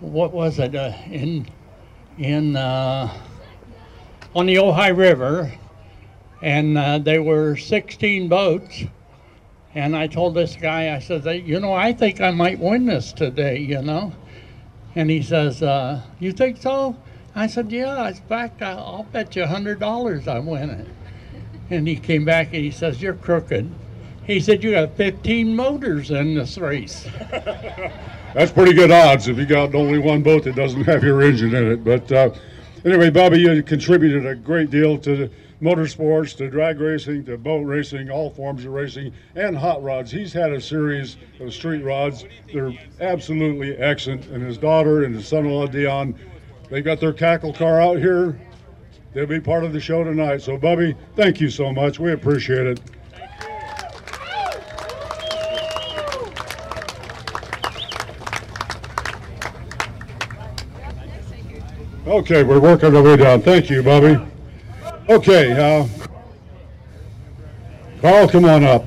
What 0.00 0.32
was 0.32 0.60
it 0.60 0.76
uh, 0.76 0.92
in 1.10 1.48
in 2.18 2.54
uh, 2.54 3.12
on 4.34 4.46
the 4.46 4.54
Ojai 4.56 4.96
River, 4.96 5.52
and 6.40 6.78
uh, 6.78 6.98
there 6.98 7.22
were 7.22 7.56
16 7.56 8.28
boats. 8.28 8.84
And 9.74 9.96
I 9.96 10.06
told 10.06 10.34
this 10.34 10.56
guy, 10.56 10.94
I 10.94 10.98
said, 10.98 11.24
you 11.46 11.60
know, 11.60 11.72
I 11.72 11.92
think 11.92 12.20
I 12.20 12.30
might 12.30 12.58
win 12.58 12.86
this 12.86 13.12
today, 13.12 13.58
you 13.58 13.82
know. 13.82 14.12
And 14.94 15.10
he 15.10 15.22
says, 15.22 15.62
uh, 15.62 16.02
you 16.18 16.32
think 16.32 16.56
so? 16.56 16.96
I 17.34 17.46
said, 17.46 17.70
yeah. 17.70 18.08
In 18.08 18.14
fact, 18.14 18.62
I'll 18.62 19.06
bet 19.12 19.36
you 19.36 19.44
$100 19.44 20.28
I 20.28 20.38
win 20.38 20.70
it. 20.70 20.86
And 21.70 21.86
he 21.86 21.96
came 21.96 22.24
back 22.24 22.46
and 22.48 22.64
he 22.64 22.70
says, 22.70 23.02
you're 23.02 23.14
crooked. 23.14 23.70
He 24.28 24.40
said, 24.40 24.62
you 24.62 24.72
got 24.72 24.94
15 24.94 25.56
motors 25.56 26.10
in 26.10 26.34
this 26.34 26.58
race. 26.58 27.08
That's 28.34 28.52
pretty 28.52 28.74
good 28.74 28.90
odds 28.90 29.26
if 29.26 29.38
you 29.38 29.46
got 29.46 29.74
only 29.74 29.98
one 29.98 30.22
boat 30.22 30.44
that 30.44 30.54
doesn't 30.54 30.84
have 30.84 31.02
your 31.02 31.22
engine 31.22 31.54
in 31.54 31.72
it. 31.72 31.82
But 31.82 32.12
uh, 32.12 32.30
anyway, 32.84 33.08
Bobby, 33.08 33.40
you 33.40 33.62
contributed 33.62 34.26
a 34.26 34.34
great 34.34 34.68
deal 34.68 34.98
to 34.98 35.30
motorsports, 35.62 36.36
to 36.36 36.50
drag 36.50 36.78
racing, 36.78 37.24
to 37.24 37.38
boat 37.38 37.62
racing, 37.62 38.10
all 38.10 38.28
forms 38.28 38.66
of 38.66 38.72
racing, 38.72 39.14
and 39.34 39.56
hot 39.56 39.82
rods. 39.82 40.10
He's 40.10 40.34
had 40.34 40.52
a 40.52 40.60
series 40.60 41.16
of 41.40 41.54
street 41.54 41.82
rods. 41.82 42.26
They're 42.52 42.74
absolutely 43.00 43.78
excellent. 43.78 44.26
And 44.26 44.42
his 44.42 44.58
daughter 44.58 45.04
and 45.04 45.14
his 45.14 45.26
son-in-law 45.26 45.68
Dion, 45.68 46.14
they 46.68 46.82
got 46.82 47.00
their 47.00 47.14
cackle 47.14 47.54
car 47.54 47.80
out 47.80 47.96
here. 47.96 48.38
They'll 49.14 49.24
be 49.24 49.40
part 49.40 49.64
of 49.64 49.72
the 49.72 49.80
show 49.80 50.04
tonight. 50.04 50.42
So, 50.42 50.58
Bubby, 50.58 50.94
thank 51.16 51.40
you 51.40 51.48
so 51.48 51.72
much. 51.72 51.98
We 51.98 52.12
appreciate 52.12 52.66
it. 52.66 52.80
Okay, 62.08 62.42
we're 62.42 62.58
working 62.58 62.96
our 62.96 63.02
way 63.02 63.18
down. 63.18 63.42
Thank 63.42 63.68
you, 63.68 63.82
Bobby. 63.82 64.18
Okay, 65.10 65.52
uh, 65.52 65.86
Carl, 68.00 68.26
come 68.26 68.46
on 68.46 68.64
up. 68.64 68.86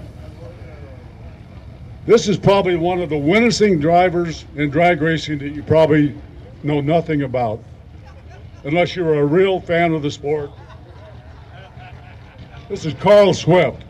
This 2.07 2.27
is 2.27 2.39
probably 2.39 2.77
one 2.77 2.99
of 2.99 3.09
the 3.09 3.15
winningest 3.15 3.79
drivers 3.79 4.45
in 4.55 4.71
drag 4.71 5.03
racing 5.03 5.37
that 5.37 5.49
you 5.49 5.61
probably 5.61 6.19
know 6.63 6.81
nothing 6.81 7.21
about, 7.21 7.63
unless 8.63 8.95
you're 8.95 9.13
a 9.13 9.25
real 9.25 9.59
fan 9.59 9.93
of 9.93 10.01
the 10.01 10.09
sport. 10.09 10.49
This 12.69 12.87
is 12.87 12.95
Carl 12.95 13.35
Swift. 13.35 13.83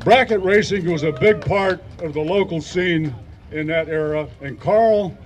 Bracket 0.00 0.42
racing 0.42 0.92
was 0.92 1.04
a 1.04 1.12
big 1.12 1.40
part 1.40 1.82
of 2.00 2.12
the 2.12 2.20
local 2.20 2.60
scene 2.60 3.14
in 3.50 3.66
that 3.68 3.88
era, 3.88 4.28
and 4.42 4.60
Carl 4.60 5.16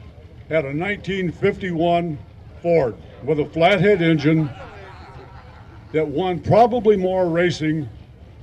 had 0.48 0.64
a 0.64 0.68
1951 0.68 2.16
Ford 2.62 2.96
with 3.24 3.40
a 3.40 3.46
flathead 3.46 4.02
engine 4.02 4.50
that 5.92 6.06
won 6.06 6.40
probably 6.40 6.96
more 6.96 7.28
racing 7.28 7.88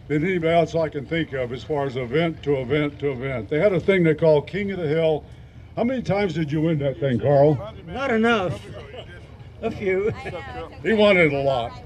than 0.08 0.24
anybody 0.24 0.54
else 0.54 0.76
I 0.76 0.90
can 0.90 1.06
think 1.06 1.34
of 1.34 1.52
as 1.52 1.64
far 1.64 1.86
as 1.86 1.96
event 1.96 2.42
to 2.44 2.58
event 2.58 3.00
to 3.00 3.12
event. 3.12 3.50
They 3.50 3.60
had 3.60 3.74
a 3.74 3.80
thing 3.80 4.04
they 4.04 4.16
called 4.16 4.48
King 4.48 4.72
of 4.72 4.80
the 4.80 4.88
Hill. 4.88 5.26
How 5.76 5.84
many 5.84 6.02
times 6.02 6.34
did 6.34 6.52
you 6.52 6.62
win 6.62 6.80
that 6.80 7.00
thing, 7.00 7.20
Carl? 7.20 7.74
Not 7.86 8.12
enough. 8.12 8.60
A 9.62 9.72
few. 9.72 10.12
he 10.84 10.94
won 10.94 11.18
it 11.18 11.34
a 11.34 11.42
lot. 11.42 11.84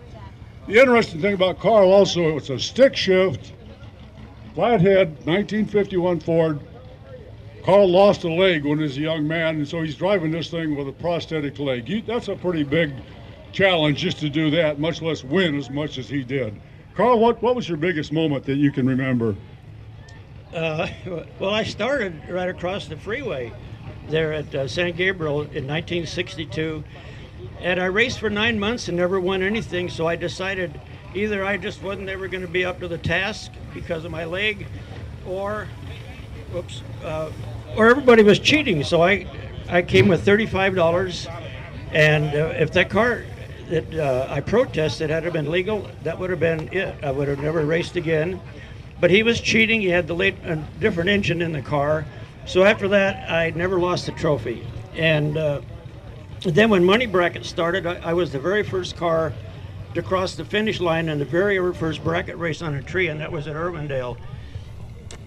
The 0.67 0.79
interesting 0.79 1.21
thing 1.21 1.33
about 1.33 1.59
Carl 1.59 1.91
also, 1.91 2.29
it 2.29 2.33
was 2.33 2.49
a 2.49 2.59
stick 2.59 2.95
shift, 2.95 3.53
flathead, 4.53 5.09
1951 5.25 6.19
Ford, 6.19 6.59
Carl 7.63 7.89
lost 7.89 8.23
a 8.23 8.31
leg 8.31 8.65
when 8.65 8.79
he 8.79 8.83
was 8.83 8.97
a 8.97 9.01
young 9.01 9.27
man, 9.27 9.57
and 9.57 9.67
so 9.67 9.81
he's 9.81 9.95
driving 9.95 10.31
this 10.31 10.49
thing 10.49 10.75
with 10.75 10.87
a 10.87 10.91
prosthetic 10.91 11.59
leg. 11.59 11.87
He, 11.87 12.01
that's 12.01 12.27
a 12.27 12.35
pretty 12.35 12.63
big 12.63 12.91
challenge 13.51 13.99
just 13.99 14.19
to 14.19 14.29
do 14.29 14.49
that, 14.51 14.79
much 14.79 15.01
less 15.01 15.23
win 15.23 15.55
as 15.55 15.69
much 15.69 15.97
as 15.97 16.09
he 16.09 16.23
did. 16.23 16.59
Carl, 16.95 17.19
what, 17.19 17.41
what 17.41 17.55
was 17.55 17.69
your 17.69 17.77
biggest 17.77 18.11
moment 18.11 18.45
that 18.45 18.55
you 18.55 18.71
can 18.71 18.87
remember? 18.87 19.35
Uh, 20.53 20.87
well, 21.39 21.53
I 21.53 21.63
started 21.63 22.19
right 22.29 22.49
across 22.49 22.87
the 22.87 22.97
freeway 22.97 23.53
there 24.09 24.33
at 24.33 24.53
uh, 24.53 24.67
San 24.67 24.93
Gabriel 24.93 25.41
in 25.41 25.67
1962, 25.67 26.83
and 27.59 27.79
I 27.79 27.85
raced 27.85 28.19
for 28.19 28.29
nine 28.29 28.59
months 28.59 28.87
and 28.87 28.97
never 28.97 29.19
won 29.19 29.41
anything. 29.41 29.89
So 29.89 30.07
I 30.07 30.15
decided 30.15 30.79
either 31.13 31.45
I 31.45 31.57
just 31.57 31.81
wasn't 31.83 32.09
ever 32.09 32.27
going 32.27 32.41
to 32.41 32.51
be 32.51 32.65
up 32.65 32.79
to 32.79 32.87
the 32.87 32.97
task 32.97 33.51
because 33.73 34.03
of 34.03 34.11
my 34.11 34.25
leg, 34.25 34.67
or, 35.25 35.67
whoops, 36.51 36.81
uh, 37.03 37.31
or 37.75 37.89
everybody 37.89 38.23
was 38.23 38.39
cheating. 38.39 38.83
So 38.83 39.01
I, 39.01 39.25
I 39.69 39.81
came 39.81 40.07
with 40.07 40.23
thirty-five 40.23 40.75
dollars, 40.75 41.27
and 41.91 42.25
uh, 42.35 42.53
if 42.57 42.71
that 42.73 42.89
car 42.89 43.23
that 43.69 43.93
uh, 43.95 44.27
I 44.29 44.41
protested 44.41 45.09
had 45.09 45.31
been 45.31 45.49
legal, 45.49 45.89
that 46.03 46.19
would 46.19 46.29
have 46.29 46.39
been 46.39 46.69
it. 46.73 46.95
I 47.03 47.11
would 47.11 47.27
have 47.27 47.39
never 47.39 47.65
raced 47.65 47.95
again. 47.95 48.39
But 48.99 49.09
he 49.09 49.23
was 49.23 49.41
cheating. 49.41 49.81
He 49.81 49.87
had 49.87 50.07
the 50.07 50.13
late, 50.13 50.35
a 50.43 50.57
different 50.79 51.09
engine 51.09 51.41
in 51.41 51.51
the 51.51 51.61
car. 51.61 52.05
So 52.45 52.63
after 52.63 52.87
that, 52.89 53.31
I 53.31 53.49
never 53.51 53.79
lost 53.79 54.05
the 54.05 54.11
trophy. 54.11 54.67
And 54.95 55.37
uh, 55.37 55.61
then 56.41 56.69
when 56.69 56.83
Money 56.83 57.05
Bracket 57.05 57.45
started, 57.45 57.87
I, 57.87 57.95
I, 57.95 58.13
was 58.13 58.31
the 58.31 58.39
very 58.39 58.61
first 58.61 58.95
car 58.97 59.33
to 59.93 60.01
cross 60.01 60.35
the 60.35 60.45
finish 60.45 60.79
line 60.79 61.09
in 61.09 61.17
the 61.17 61.25
very 61.25 61.73
first 61.73 62.03
bracket 62.03 62.37
race 62.37 62.61
on 62.61 62.75
a 62.75 62.83
tree, 62.83 63.07
and 63.07 63.19
that 63.19 63.31
was 63.31 63.47
at 63.47 63.55
Irwindale. 63.55 64.17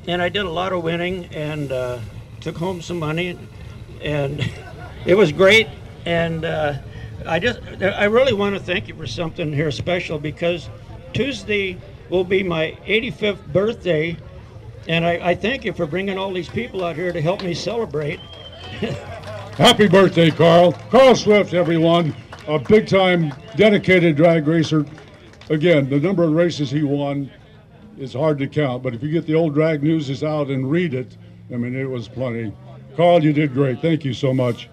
And 0.06 0.20
I 0.20 0.28
did 0.28 0.44
a 0.44 0.50
lot 0.50 0.72
of 0.72 0.84
winning, 0.84 1.26
and 1.26 1.72
uh, 1.72 1.98
took 2.44 2.58
home 2.58 2.82
some 2.82 2.98
money, 2.98 3.38
and 4.02 4.48
it 5.06 5.14
was 5.14 5.32
great. 5.32 5.66
And 6.04 6.44
uh, 6.44 6.74
I 7.26 7.38
just, 7.38 7.58
I 7.80 8.04
really 8.04 8.34
want 8.34 8.54
to 8.54 8.60
thank 8.60 8.86
you 8.86 8.94
for 8.94 9.06
something 9.06 9.50
here 9.50 9.70
special 9.70 10.18
because 10.18 10.68
Tuesday 11.14 11.78
will 12.10 12.22
be 12.22 12.42
my 12.42 12.76
85th 12.86 13.50
birthday, 13.50 14.18
and 14.86 15.06
I, 15.06 15.30
I 15.30 15.34
thank 15.34 15.64
you 15.64 15.72
for 15.72 15.86
bringing 15.86 16.18
all 16.18 16.32
these 16.32 16.50
people 16.50 16.84
out 16.84 16.96
here 16.96 17.12
to 17.12 17.20
help 17.22 17.42
me 17.42 17.54
celebrate. 17.54 18.20
Happy 19.56 19.88
birthday, 19.88 20.30
Carl. 20.30 20.72
Carl 20.90 21.16
Swift, 21.16 21.54
everyone, 21.54 22.14
a 22.46 22.58
big 22.58 22.86
time 22.86 23.32
dedicated 23.56 24.16
drag 24.16 24.46
racer. 24.46 24.84
again, 25.48 25.88
the 25.88 25.98
number 25.98 26.24
of 26.24 26.32
races 26.32 26.70
he 26.70 26.82
won 26.82 27.30
is 27.98 28.12
hard 28.12 28.36
to 28.38 28.46
count. 28.46 28.82
But 28.82 28.92
if 28.92 29.02
you 29.02 29.10
get 29.10 29.26
the 29.26 29.34
old 29.34 29.54
drag 29.54 29.82
newses 29.82 30.22
out 30.22 30.48
and 30.48 30.70
read 30.70 30.92
it, 30.92 31.16
I 31.52 31.56
mean, 31.56 31.76
it 31.76 31.88
was 31.88 32.08
plenty. 32.08 32.52
Carl, 32.96 33.22
you 33.22 33.32
did 33.32 33.52
great. 33.52 33.80
Thank 33.80 34.04
you 34.04 34.14
so 34.14 34.32
much. 34.32 34.68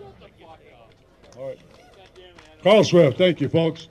All 1.37 1.49
right. 1.49 1.59
Carl 2.63 2.83
Swift, 2.83 3.17
thank 3.17 3.41
you, 3.41 3.49
folks. 3.49 3.87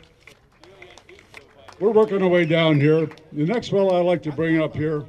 We're 1.78 1.90
working 1.90 2.22
our 2.22 2.28
way 2.28 2.44
down 2.44 2.80
here. 2.80 3.08
The 3.32 3.46
next 3.46 3.68
fellow 3.68 3.98
I'd 3.98 4.06
like 4.06 4.22
to 4.24 4.32
bring 4.32 4.60
up 4.60 4.74
here, 4.74 5.04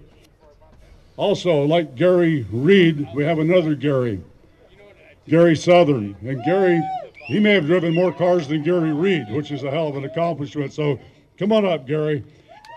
also 1.18 1.64
like 1.64 1.96
Gary 1.96 2.46
Reed, 2.52 3.08
we 3.14 3.24
have 3.24 3.40
another 3.40 3.76
Gary, 3.76 4.22
Gary 5.28 5.56
Southern. 5.56 6.16
And 6.22 6.44
Gary, 6.44 6.82
he 7.28 7.40
may 7.40 7.54
have 7.54 7.66
driven 7.66 7.94
more 7.94 8.14
cars 8.14 8.48
than 8.48 8.64
Gary 8.64 8.94
Reed, 8.94 9.30
which 9.32 9.52
is 9.52 9.64
a 9.64 9.72
hell 9.72 9.88
of 9.88 9.98
an 9.98 10.06
accomplishment. 10.06 10.74
So 10.74 11.00
come 11.38 11.52
on 11.52 11.66
up, 11.66 11.86
Gary. 11.86 12.24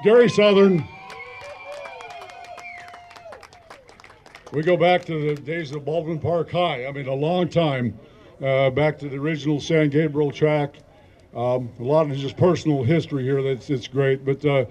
Gary 0.02 0.28
Southern. 0.28 0.86
We 4.54 4.62
go 4.62 4.76
back 4.76 5.04
to 5.06 5.34
the 5.34 5.34
days 5.34 5.72
of 5.72 5.84
Baldwin 5.84 6.20
Park 6.20 6.52
High. 6.52 6.86
I 6.86 6.92
mean, 6.92 7.08
a 7.08 7.14
long 7.14 7.48
time 7.48 7.98
uh, 8.40 8.70
back 8.70 9.00
to 9.00 9.08
the 9.08 9.16
original 9.16 9.58
San 9.58 9.88
Gabriel 9.88 10.30
track. 10.30 10.76
Um, 11.34 11.70
a 11.80 11.82
lot 11.82 12.08
of 12.08 12.16
just 12.16 12.36
personal 12.36 12.84
history 12.84 13.24
here. 13.24 13.42
That's 13.42 13.68
it's 13.68 13.88
great. 13.88 14.24
But 14.24 14.44
uh, 14.44 14.66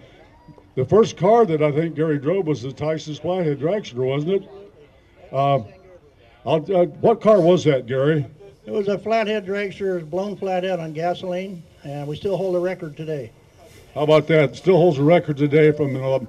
the 0.76 0.86
first 0.86 1.18
car 1.18 1.46
that 1.48 1.62
I 1.62 1.70
think 1.74 1.96
Gary 1.96 2.18
drove 2.18 2.48
was 2.48 2.62
the 2.62 2.72
Tyson's 2.72 3.20
Flathead 3.20 3.60
Dragster, 3.60 3.96
wasn't 3.96 4.44
it? 4.44 4.50
Uh, 5.34 5.64
uh, 6.46 6.60
what 7.02 7.20
car 7.20 7.42
was 7.42 7.66
that, 7.66 7.86
Gary? 7.86 8.26
It 8.66 8.72
was 8.72 8.88
a 8.88 8.98
flathead 8.98 9.46
dragster, 9.46 10.10
blown 10.10 10.38
flathead 10.38 10.80
on 10.80 10.94
gasoline, 10.94 11.62
and 11.84 12.08
we 12.08 12.16
still 12.16 12.38
hold 12.38 12.56
the 12.56 12.60
record 12.62 12.96
today. 12.96 13.34
How 13.94 14.04
about 14.04 14.28
that? 14.28 14.56
Still 14.56 14.78
holds 14.78 14.98
a 14.98 15.04
record 15.04 15.36
today 15.36 15.74
from 15.74 15.94
the 15.94 16.26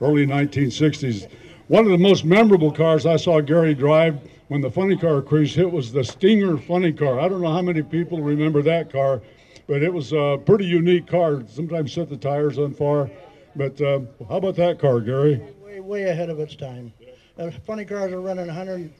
early 0.00 0.28
1960s. 0.28 1.28
One 1.68 1.86
of 1.86 1.90
the 1.90 1.98
most 1.98 2.26
memorable 2.26 2.70
cars 2.70 3.06
I 3.06 3.16
saw 3.16 3.40
Gary 3.40 3.74
drive 3.74 4.18
when 4.48 4.60
the 4.60 4.70
funny 4.70 4.98
car 4.98 5.22
cruise 5.22 5.54
hit 5.54 5.70
was 5.70 5.90
the 5.90 6.04
Stinger 6.04 6.58
funny 6.58 6.92
car. 6.92 7.18
I 7.18 7.26
don't 7.26 7.40
know 7.40 7.52
how 7.52 7.62
many 7.62 7.82
people 7.82 8.20
remember 8.20 8.60
that 8.62 8.92
car, 8.92 9.22
but 9.66 9.82
it 9.82 9.90
was 9.90 10.12
a 10.12 10.38
pretty 10.44 10.66
unique 10.66 11.06
car. 11.06 11.42
Sometimes 11.46 11.94
set 11.94 12.10
the 12.10 12.18
tires 12.18 12.58
on 12.58 12.74
fire. 12.74 13.10
But 13.56 13.80
uh, 13.80 14.00
how 14.28 14.36
about 14.36 14.56
that 14.56 14.78
car, 14.78 15.00
Gary? 15.00 15.40
Way, 15.64 15.80
way 15.80 16.02
ahead 16.04 16.28
of 16.28 16.38
its 16.38 16.54
time. 16.54 16.92
Uh, 17.38 17.50
funny 17.66 17.86
cars 17.86 18.12
are 18.12 18.20
running 18.20 18.46
100, 18.46 18.92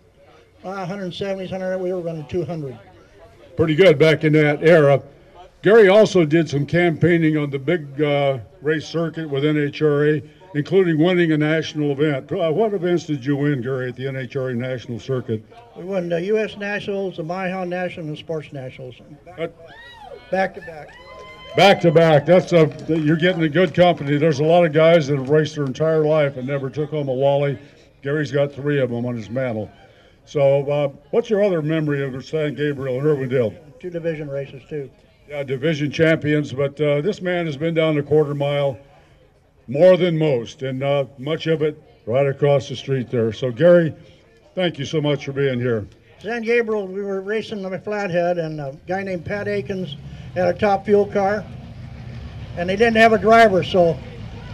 uh, 0.65 0.87
170s, 0.87 1.51
100. 1.51 1.79
We 1.79 1.93
were 1.93 2.01
running 2.01 2.27
200. 2.29 2.79
Pretty 3.59 3.75
good 3.75 3.99
back 3.99 4.25
in 4.25 4.33
that 4.33 4.63
era. 4.63 5.03
Gary 5.61 5.89
also 5.89 6.25
did 6.25 6.49
some 6.49 6.65
campaigning 6.65 7.37
on 7.37 7.51
the 7.51 7.59
big 7.59 8.01
uh, 8.01 8.39
race 8.63 8.87
circuit 8.87 9.29
with 9.29 9.45
NHRA, 9.45 10.27
including 10.55 10.99
winning 10.99 11.33
a 11.33 11.37
national 11.37 11.91
event. 11.91 12.31
Uh, 12.33 12.51
what 12.51 12.73
events 12.73 13.05
did 13.05 13.25
you 13.25 13.37
win, 13.37 13.61
Gary, 13.61 13.89
at 13.89 13.97
the 13.97 14.05
NHRA 14.05 14.55
National 14.57 14.99
Circuit? 14.99 15.45
We 15.77 15.85
won 15.85 16.09
the 16.09 16.23
U.S. 16.23 16.57
Nationals, 16.57 17.17
the 17.17 17.25
Maiha 17.25 17.69
National, 17.69 18.07
and 18.07 18.17
the 18.17 18.21
Sports 18.21 18.53
Nationals. 18.53 18.95
Back 20.31 20.55
to 20.55 20.61
back. 20.63 20.97
Back 21.57 21.81
to 21.83 21.93
back. 21.93 22.27
That's 22.27 22.53
a 22.53 22.67
you're 22.89 23.17
getting 23.17 23.43
a 23.43 23.49
good 23.49 23.75
company. 23.75 24.17
There's 24.17 24.41
a 24.41 24.45
lot 24.45 24.65
of 24.65 24.73
guys 24.73 25.07
that 25.09 25.19
have 25.19 25.29
raced 25.29 25.57
their 25.57 25.65
entire 25.65 26.05
life 26.05 26.37
and 26.37 26.47
never 26.47 26.71
took 26.71 26.91
home 26.91 27.09
a 27.09 27.13
Wally. 27.13 27.59
Gary's 28.03 28.33
got 28.33 28.53
three 28.53 28.81
of 28.81 28.91
them 28.91 29.07
on 29.07 29.17
his 29.17 29.31
mantle. 29.31 29.71
So, 30.27 30.69
uh, 30.71 30.89
what's 31.11 31.31
your 31.31 31.45
other 31.45 31.63
memory 31.63 32.03
of 32.03 32.25
San 32.25 32.55
Gabriel 32.55 32.99
and 32.99 33.07
Irwindale? 33.07 33.55
Two 33.79 33.91
division 33.91 34.29
races 34.29 34.63
too. 34.69 34.91
Yeah, 35.29 35.43
division 35.43 35.91
champions. 35.91 36.53
But 36.53 36.81
uh, 36.81 37.01
this 37.03 37.21
man 37.23 37.47
has 37.47 37.57
been 37.57 37.75
down 37.75 37.95
the 37.95 38.03
quarter 38.03 38.35
mile 38.35 38.79
more 39.69 39.97
than 39.97 40.17
most, 40.17 40.63
and 40.63 40.83
uh, 40.83 41.05
much 41.19 41.47
of 41.47 41.63
it 41.63 41.81
right 42.07 42.27
across 42.27 42.69
the 42.69 42.77
street 42.77 43.11
there. 43.11 43.33
So, 43.33 43.51
Gary, 43.51 43.95
thank 44.55 44.79
you 44.79 44.85
so 44.85 45.01
much 45.01 45.25
for 45.25 45.33
being 45.33 45.59
here. 45.59 45.87
San 46.21 46.43
Gabriel, 46.43 46.87
we 46.87 47.03
were 47.03 47.21
racing 47.21 47.65
on 47.65 47.75
a 47.75 47.79
flathead, 47.79 48.39
and 48.39 48.61
a 48.61 48.77
guy 48.87 49.03
named 49.03 49.25
Pat 49.25 49.49
Akins 49.49 49.97
had 50.35 50.55
a 50.55 50.59
top 50.59 50.85
fuel 50.85 51.07
car, 51.07 51.45
and 52.57 52.69
they 52.69 52.77
didn't 52.77 52.97
have 52.97 53.13
a 53.13 53.19
driver, 53.19 53.63
so 53.63 53.99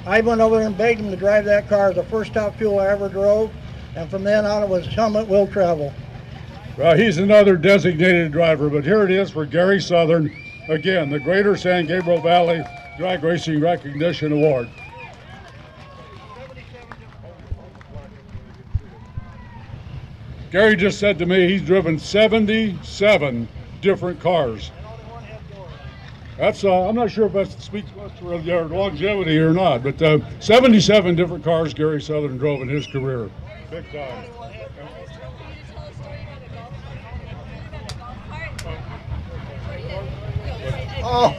I 0.07 0.21
went 0.21 0.41
over 0.41 0.61
and 0.61 0.77
begged 0.77 1.01
him 1.01 1.11
to 1.11 1.17
drive 1.17 1.45
that 1.45 1.69
car. 1.69 1.91
It 1.91 1.97
was 1.97 2.05
the 2.05 2.11
first 2.11 2.35
top 2.35 2.57
fuel 2.57 2.81
I 2.81 2.89
ever 2.89 3.09
drove, 3.09 3.53
and 3.95 4.11
from 4.11 4.25
then 4.25 4.45
on 4.47 4.63
it 4.63 4.69
was 4.69 4.87
helmet 4.87 5.29
will 5.29 5.47
travel. 5.47 5.93
Well, 6.77 6.97
he's 6.97 7.19
another 7.19 7.57
designated 7.57 8.33
driver, 8.33 8.71
but 8.71 8.85
here 8.85 9.03
it 9.05 9.11
is 9.11 9.31
for 9.31 9.45
Gary 9.45 9.81
Southern. 9.81 10.35
Again, 10.69 11.11
the 11.11 11.19
Greater 11.19 11.57
San 11.57 11.87
Gabriel 11.87 12.21
Valley 12.21 12.63
Drag 12.97 13.23
Racing 13.23 13.61
Recognition 13.61 14.33
Award. 14.33 14.69
Gary 20.51 20.75
just 20.75 20.99
said 20.99 21.19
to 21.19 21.27
me 21.27 21.49
he's 21.49 21.63
driven 21.63 21.99
77 21.99 23.49
different 23.81 24.21
cars. 24.21 24.73
That's 26.37 26.65
uh, 26.65 26.89
I'm 26.89 26.97
not 26.97 27.11
sure 27.11 27.27
if 27.27 27.35
that 27.35 27.51
speaks 27.61 27.89
much 27.95 28.19
to 28.19 28.39
their 28.39 28.65
longevity 28.65 29.39
or 29.39 29.53
not, 29.53 29.83
but 29.83 30.01
uh, 30.03 30.19
77 30.41 31.15
different 31.15 31.45
cars 31.45 31.75
Gary 31.75 32.01
Southern 32.01 32.39
drove 32.39 32.63
in 32.63 32.69
his 32.69 32.87
career. 32.87 33.31
Big 33.71 33.85
time. 33.93 34.25
Oh, 41.03 41.37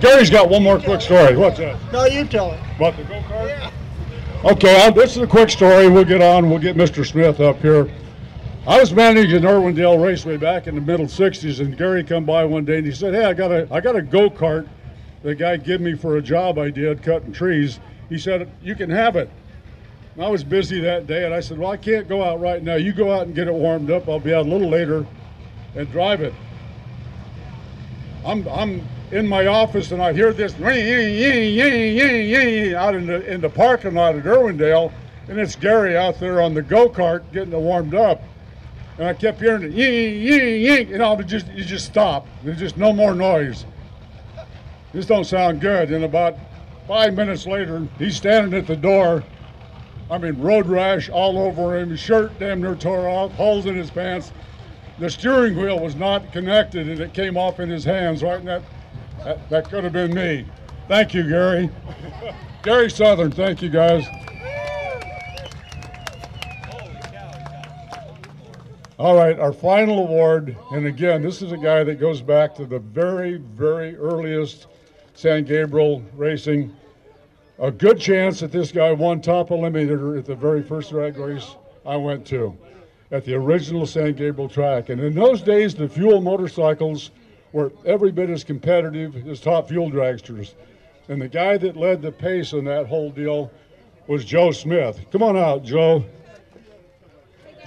Gary's 0.00 0.30
got 0.30 0.48
one 0.48 0.62
more 0.62 0.78
quick 0.78 1.00
story. 1.00 1.36
What's 1.36 1.58
that? 1.58 1.76
no, 1.92 2.06
you 2.06 2.24
tell 2.24 2.52
it. 2.52 2.60
About 2.76 2.96
the 2.96 3.04
go 3.04 3.20
kart? 3.22 3.72
Okay, 4.44 4.86
uh, 4.86 4.90
this 4.90 5.16
is 5.16 5.22
a 5.22 5.26
quick 5.26 5.50
story. 5.50 5.88
We'll 5.88 6.04
get 6.04 6.22
on. 6.22 6.48
We'll 6.48 6.60
get 6.60 6.76
Mr. 6.76 7.04
Smith 7.04 7.40
up 7.40 7.58
here. 7.60 7.90
I 8.68 8.78
was 8.78 8.92
managing 8.92 9.44
Irwindale 9.44 9.98
Raceway 9.98 10.36
back 10.36 10.66
in 10.66 10.74
the 10.74 10.82
middle 10.82 11.06
'60s, 11.06 11.60
and 11.60 11.74
Gary 11.74 12.04
come 12.04 12.26
by 12.26 12.44
one 12.44 12.66
day 12.66 12.76
and 12.76 12.86
he 12.86 12.92
said, 12.92 13.14
"Hey, 13.14 13.24
I 13.24 13.32
got 13.32 13.50
a 13.50 13.66
I 13.70 13.80
got 13.80 13.96
a 13.96 14.02
go 14.02 14.28
kart. 14.28 14.68
The 15.22 15.34
guy 15.34 15.56
gave 15.56 15.80
me 15.80 15.94
for 15.94 16.18
a 16.18 16.22
job 16.22 16.58
I 16.58 16.68
did 16.68 17.02
cutting 17.02 17.32
trees. 17.32 17.80
He 18.10 18.18
said 18.18 18.46
you 18.62 18.74
can 18.74 18.90
have 18.90 19.16
it." 19.16 19.30
And 20.14 20.22
I 20.22 20.28
was 20.28 20.44
busy 20.44 20.80
that 20.80 21.06
day, 21.06 21.24
and 21.24 21.32
I 21.32 21.40
said, 21.40 21.58
"Well, 21.58 21.70
I 21.70 21.78
can't 21.78 22.06
go 22.10 22.22
out 22.22 22.40
right 22.40 22.62
now. 22.62 22.74
You 22.74 22.92
go 22.92 23.10
out 23.10 23.22
and 23.22 23.34
get 23.34 23.48
it 23.48 23.54
warmed 23.54 23.90
up. 23.90 24.06
I'll 24.06 24.20
be 24.20 24.34
out 24.34 24.44
a 24.44 24.50
little 24.50 24.68
later, 24.68 25.06
and 25.74 25.90
drive 25.90 26.20
it." 26.20 26.34
I'm 28.22 28.46
I'm 28.48 28.86
in 29.12 29.26
my 29.26 29.46
office 29.46 29.92
and 29.92 30.02
I 30.02 30.12
hear 30.12 30.34
this 30.34 30.52
out 30.52 30.60
in 32.94 33.06
the 33.06 33.24
in 33.32 33.40
the 33.40 33.48
parking 33.48 33.94
lot 33.94 34.14
at 34.16 34.24
Irwindale, 34.24 34.92
and 35.26 35.38
it's 35.40 35.56
Gary 35.56 35.96
out 35.96 36.20
there 36.20 36.42
on 36.42 36.52
the 36.52 36.60
go 36.60 36.90
kart 36.90 37.22
getting 37.32 37.54
it 37.54 37.58
warmed 37.58 37.94
up. 37.94 38.22
And 38.98 39.06
I 39.06 39.14
kept 39.14 39.40
hearing 39.40 39.62
it, 39.62 39.72
ying, 39.72 40.20
ying, 40.22 40.60
ying, 40.60 40.92
and 40.92 41.02
all 41.02 41.16
just 41.22 41.46
you 41.52 41.64
just 41.64 41.86
stop. 41.86 42.26
There's 42.42 42.58
just 42.58 42.76
no 42.76 42.92
more 42.92 43.14
noise. 43.14 43.64
This 44.92 45.06
don't 45.06 45.24
sound 45.24 45.60
good. 45.60 45.92
And 45.92 46.04
about 46.04 46.36
five 46.88 47.14
minutes 47.14 47.46
later, 47.46 47.86
he's 47.98 48.16
standing 48.16 48.58
at 48.58 48.66
the 48.66 48.76
door. 48.76 49.22
I 50.10 50.18
mean, 50.18 50.40
road 50.40 50.66
rash 50.66 51.08
all 51.10 51.38
over 51.38 51.78
him, 51.78 51.90
his 51.90 52.00
shirt 52.00 52.36
damn 52.38 52.60
near 52.60 52.74
tore 52.74 53.08
off, 53.08 53.32
holes 53.32 53.66
in 53.66 53.76
his 53.76 53.90
pants. 53.90 54.32
The 54.98 55.08
steering 55.08 55.56
wheel 55.56 55.78
was 55.78 55.94
not 55.94 56.32
connected, 56.32 56.88
and 56.88 56.98
it 56.98 57.12
came 57.12 57.36
off 57.36 57.60
in 57.60 57.68
his 57.68 57.84
hands 57.84 58.22
right 58.22 58.40
in 58.40 58.46
that. 58.46 58.62
That, 59.24 59.50
that 59.50 59.68
could 59.68 59.84
have 59.84 59.92
been 59.92 60.14
me. 60.14 60.46
Thank 60.88 61.12
you, 61.12 61.28
Gary. 61.28 61.70
Gary 62.62 62.90
Southern, 62.90 63.30
thank 63.30 63.62
you, 63.62 63.68
guys. 63.68 64.04
All 68.98 69.14
right, 69.14 69.38
our 69.38 69.52
final 69.52 70.00
award, 70.00 70.56
and 70.72 70.84
again, 70.86 71.22
this 71.22 71.40
is 71.40 71.52
a 71.52 71.56
guy 71.56 71.84
that 71.84 72.00
goes 72.00 72.20
back 72.20 72.52
to 72.56 72.66
the 72.66 72.80
very, 72.80 73.36
very 73.36 73.96
earliest 73.96 74.66
San 75.14 75.44
Gabriel 75.44 76.02
racing. 76.16 76.74
A 77.60 77.70
good 77.70 78.00
chance 78.00 78.40
that 78.40 78.50
this 78.50 78.72
guy 78.72 78.90
won 78.90 79.20
top 79.20 79.50
eliminator 79.50 80.18
at 80.18 80.24
the 80.24 80.34
very 80.34 80.64
first 80.64 80.90
drag 80.90 81.16
race 81.16 81.54
I 81.86 81.94
went 81.94 82.26
to, 82.26 82.58
at 83.12 83.24
the 83.24 83.34
original 83.34 83.86
San 83.86 84.14
Gabriel 84.14 84.48
track. 84.48 84.88
And 84.88 85.00
in 85.00 85.14
those 85.14 85.42
days, 85.42 85.76
the 85.76 85.88
fuel 85.88 86.20
motorcycles 86.20 87.12
were 87.52 87.70
every 87.84 88.10
bit 88.10 88.30
as 88.30 88.42
competitive 88.42 89.28
as 89.28 89.38
top 89.38 89.68
fuel 89.68 89.92
dragsters. 89.92 90.54
And 91.08 91.22
the 91.22 91.28
guy 91.28 91.56
that 91.58 91.76
led 91.76 92.02
the 92.02 92.10
pace 92.10 92.52
in 92.52 92.64
that 92.64 92.86
whole 92.86 93.12
deal 93.12 93.52
was 94.08 94.24
Joe 94.24 94.50
Smith. 94.50 95.00
Come 95.12 95.22
on 95.22 95.36
out, 95.36 95.62
Joe. 95.62 96.04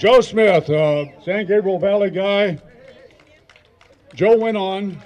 Joe 0.01 0.19
Smith, 0.21 0.67
uh, 0.67 1.05
San 1.23 1.45
Gabriel 1.45 1.77
Valley 1.77 2.09
guy. 2.09 2.57
Joe 4.15 4.35
went 4.35 4.57
on 4.57 4.99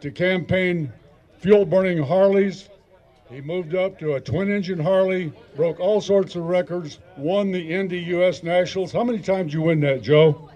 to 0.00 0.10
campaign 0.10 0.90
fuel 1.36 1.66
burning 1.66 2.02
Harleys. 2.02 2.70
He 3.28 3.42
moved 3.42 3.74
up 3.74 3.98
to 3.98 4.14
a 4.14 4.20
twin 4.20 4.50
engine 4.50 4.78
Harley, 4.78 5.30
broke 5.56 5.78
all 5.78 6.00
sorts 6.00 6.36
of 6.36 6.44
records, 6.44 7.00
won 7.18 7.52
the 7.52 7.60
Indy 7.70 7.98
US 8.14 8.42
Nationals. 8.42 8.92
How 8.92 9.04
many 9.04 9.18
times 9.18 9.52
you 9.52 9.60
win 9.60 9.80
that, 9.80 10.00
Joe? 10.00 10.48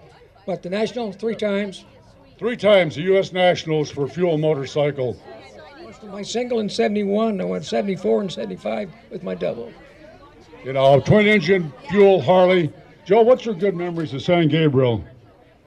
What, 0.45 0.63
the 0.63 0.71
Nationals 0.71 1.15
Three 1.15 1.35
times. 1.35 1.85
Three 2.39 2.57
times 2.57 2.95
the 2.95 3.03
U.S. 3.03 3.33
Nationals 3.33 3.91
for 3.91 4.07
fuel 4.07 4.39
motorcycle. 4.39 5.15
My 6.05 6.23
single 6.23 6.59
in 6.59 6.69
71, 6.69 7.39
I 7.39 7.43
went 7.43 7.65
74 7.65 8.21
and 8.21 8.31
75 8.31 8.91
with 9.11 9.21
my 9.21 9.35
double. 9.35 9.71
You 10.65 10.73
know, 10.73 10.99
twin 10.99 11.27
engine, 11.27 11.71
fuel, 11.87 12.19
Harley. 12.19 12.73
Joe, 13.05 13.21
what's 13.21 13.45
your 13.45 13.55
good 13.55 13.75
memories 13.75 14.13
of 14.13 14.21
San 14.21 14.47
Gabriel? 14.47 15.03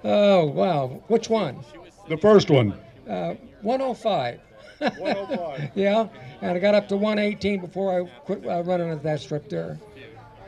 Oh, 0.05 0.47
wow. 0.47 1.03
Which 1.09 1.29
one? 1.29 1.64
The 2.09 2.16
first 2.16 2.51
one. 2.51 2.73
Uh, 3.09 3.35
105. 3.62 4.40
105. 4.79 5.70
yeah, 5.75 6.09
and 6.42 6.51
I 6.53 6.59
got 6.59 6.75
up 6.75 6.88
to 6.88 6.97
118 6.97 7.61
before 7.61 8.01
I 8.01 8.09
quit 8.20 8.47
uh, 8.47 8.62
running 8.62 8.90
at 8.90 9.03
that 9.03 9.20
strip 9.20 9.49
there. 9.49 9.79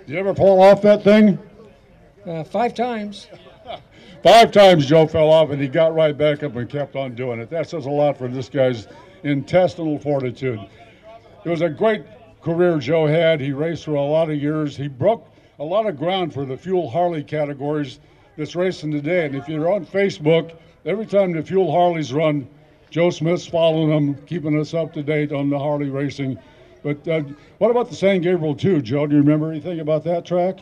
Did 0.07 0.13
you 0.13 0.19
ever 0.19 0.35
fall 0.35 0.63
off 0.63 0.83
that 0.83 1.03
thing? 1.03 1.39
Uh, 2.27 2.45
five 2.45 2.75
times. 2.75 3.29
Five 4.23 4.51
times 4.51 4.87
Joe 4.87 5.07
fell 5.07 5.31
off 5.31 5.51
and 5.51 5.63
he 5.63 5.69
got 5.69 5.95
right 5.95 6.17
back 6.17 6.43
up 6.43 6.57
and 6.57 6.69
kept 6.69 6.97
on 6.97 7.15
doing 7.15 7.39
it. 7.39 7.49
That 7.49 7.69
says 7.69 7.87
a 7.87 7.91
lot 7.91 8.19
for 8.19 8.27
this 8.27 8.49
guy's 8.49 8.89
intestinal 9.23 10.01
fortitude. 10.01 10.59
It 11.45 11.49
was 11.49 11.61
a 11.61 11.69
great 11.69 12.03
career 12.43 12.79
Joe 12.79 13.07
had. 13.07 13.41
He 13.41 13.53
raced 13.53 13.85
for 13.85 13.95
a 13.95 14.03
lot 14.03 14.29
of 14.29 14.37
years. 14.37 14.77
He 14.77 14.89
broke 14.89 15.29
a 15.59 15.65
lot 15.65 15.87
of 15.87 15.97
ground 15.97 16.33
for 16.35 16.45
the 16.45 16.57
Fuel 16.57 16.89
Harley 16.91 17.23
categories 17.23 17.99
that's 18.37 18.55
racing 18.55 18.91
today. 18.93 19.27
And 19.27 19.35
if 19.35 19.49
you're 19.49 19.71
on 19.73 19.87
Facebook, 19.87 20.57
every 20.85 21.07
time 21.07 21.33
the 21.33 21.43
Fuel 21.43 21.71
Harleys 21.73 22.13
run, 22.13 22.47
Joe 22.91 23.11
Smith's 23.11 23.47
following 23.47 23.89
them, 23.91 24.15
keeping 24.27 24.59
us 24.59 24.75
up 24.75 24.93
to 24.95 25.03
date 25.03 25.33
on 25.33 25.51
the 25.51 25.59
Harley 25.59 25.89
racing. 25.91 26.39
But 26.83 27.07
uh, 27.09 27.23
what 27.59 27.71
about 27.71 27.89
the 27.91 27.97
San 27.97 28.21
Gabriel 28.21 28.55
too, 28.55 28.81
Joe? 28.81 29.07
Do 29.07 29.17
you 29.17 29.23
remember 29.23 29.51
anything 29.51 29.81
about 29.81 30.05
that 30.05 30.25
track? 30.25 30.59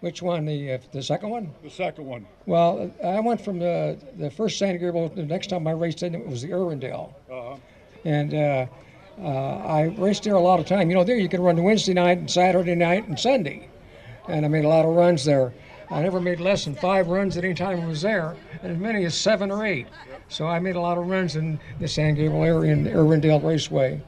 Which 0.00 0.20
one? 0.22 0.44
The 0.44 0.72
uh, 0.74 0.78
the 0.92 1.02
second 1.02 1.30
one? 1.30 1.50
The 1.62 1.70
second 1.70 2.04
one. 2.04 2.26
Well, 2.44 2.90
I 3.02 3.18
went 3.20 3.40
from 3.40 3.58
the 3.58 3.98
the 4.18 4.30
first 4.30 4.58
San 4.58 4.74
Gabriel. 4.78 5.08
The 5.08 5.24
next 5.24 5.48
time 5.48 5.66
I 5.66 5.72
raced 5.72 6.02
in 6.02 6.14
it 6.14 6.26
was 6.26 6.42
the 6.42 6.48
Irwindale, 6.50 7.14
Uh-huh. 7.30 7.56
and 8.04 8.34
uh, 8.34 8.66
uh, 9.22 9.26
I 9.66 9.94
raced 9.96 10.24
there 10.24 10.34
a 10.34 10.40
lot 10.40 10.60
of 10.60 10.66
time. 10.66 10.90
You 10.90 10.96
know, 10.96 11.04
there 11.04 11.16
you 11.16 11.28
could 11.28 11.40
run 11.40 11.60
Wednesday 11.62 11.94
night 11.94 12.18
and 12.18 12.30
Saturday 12.30 12.74
night 12.74 13.08
and 13.08 13.18
Sunday, 13.18 13.66
and 14.28 14.44
I 14.44 14.48
made 14.48 14.64
a 14.64 14.68
lot 14.68 14.84
of 14.84 14.94
runs 14.94 15.24
there. 15.24 15.52
I 15.90 16.02
never 16.02 16.20
made 16.20 16.40
less 16.40 16.64
than 16.64 16.74
five 16.74 17.08
runs 17.08 17.36
at 17.36 17.44
any 17.44 17.54
time 17.54 17.80
I 17.80 17.86
was 17.86 18.02
there, 18.02 18.36
and 18.62 18.72
as 18.72 18.78
many 18.78 19.04
as 19.04 19.14
seven 19.14 19.50
or 19.50 19.66
eight. 19.66 19.86
So 20.28 20.46
I 20.46 20.58
made 20.58 20.76
a 20.76 20.80
lot 20.80 20.98
of 20.98 21.06
runs 21.06 21.36
in 21.36 21.60
the 21.78 21.88
San 21.88 22.14
Gabriel 22.14 22.42
area 22.42 22.72
in 22.72 22.86
Irwindale 22.86 23.42
Raceway. 23.42 24.00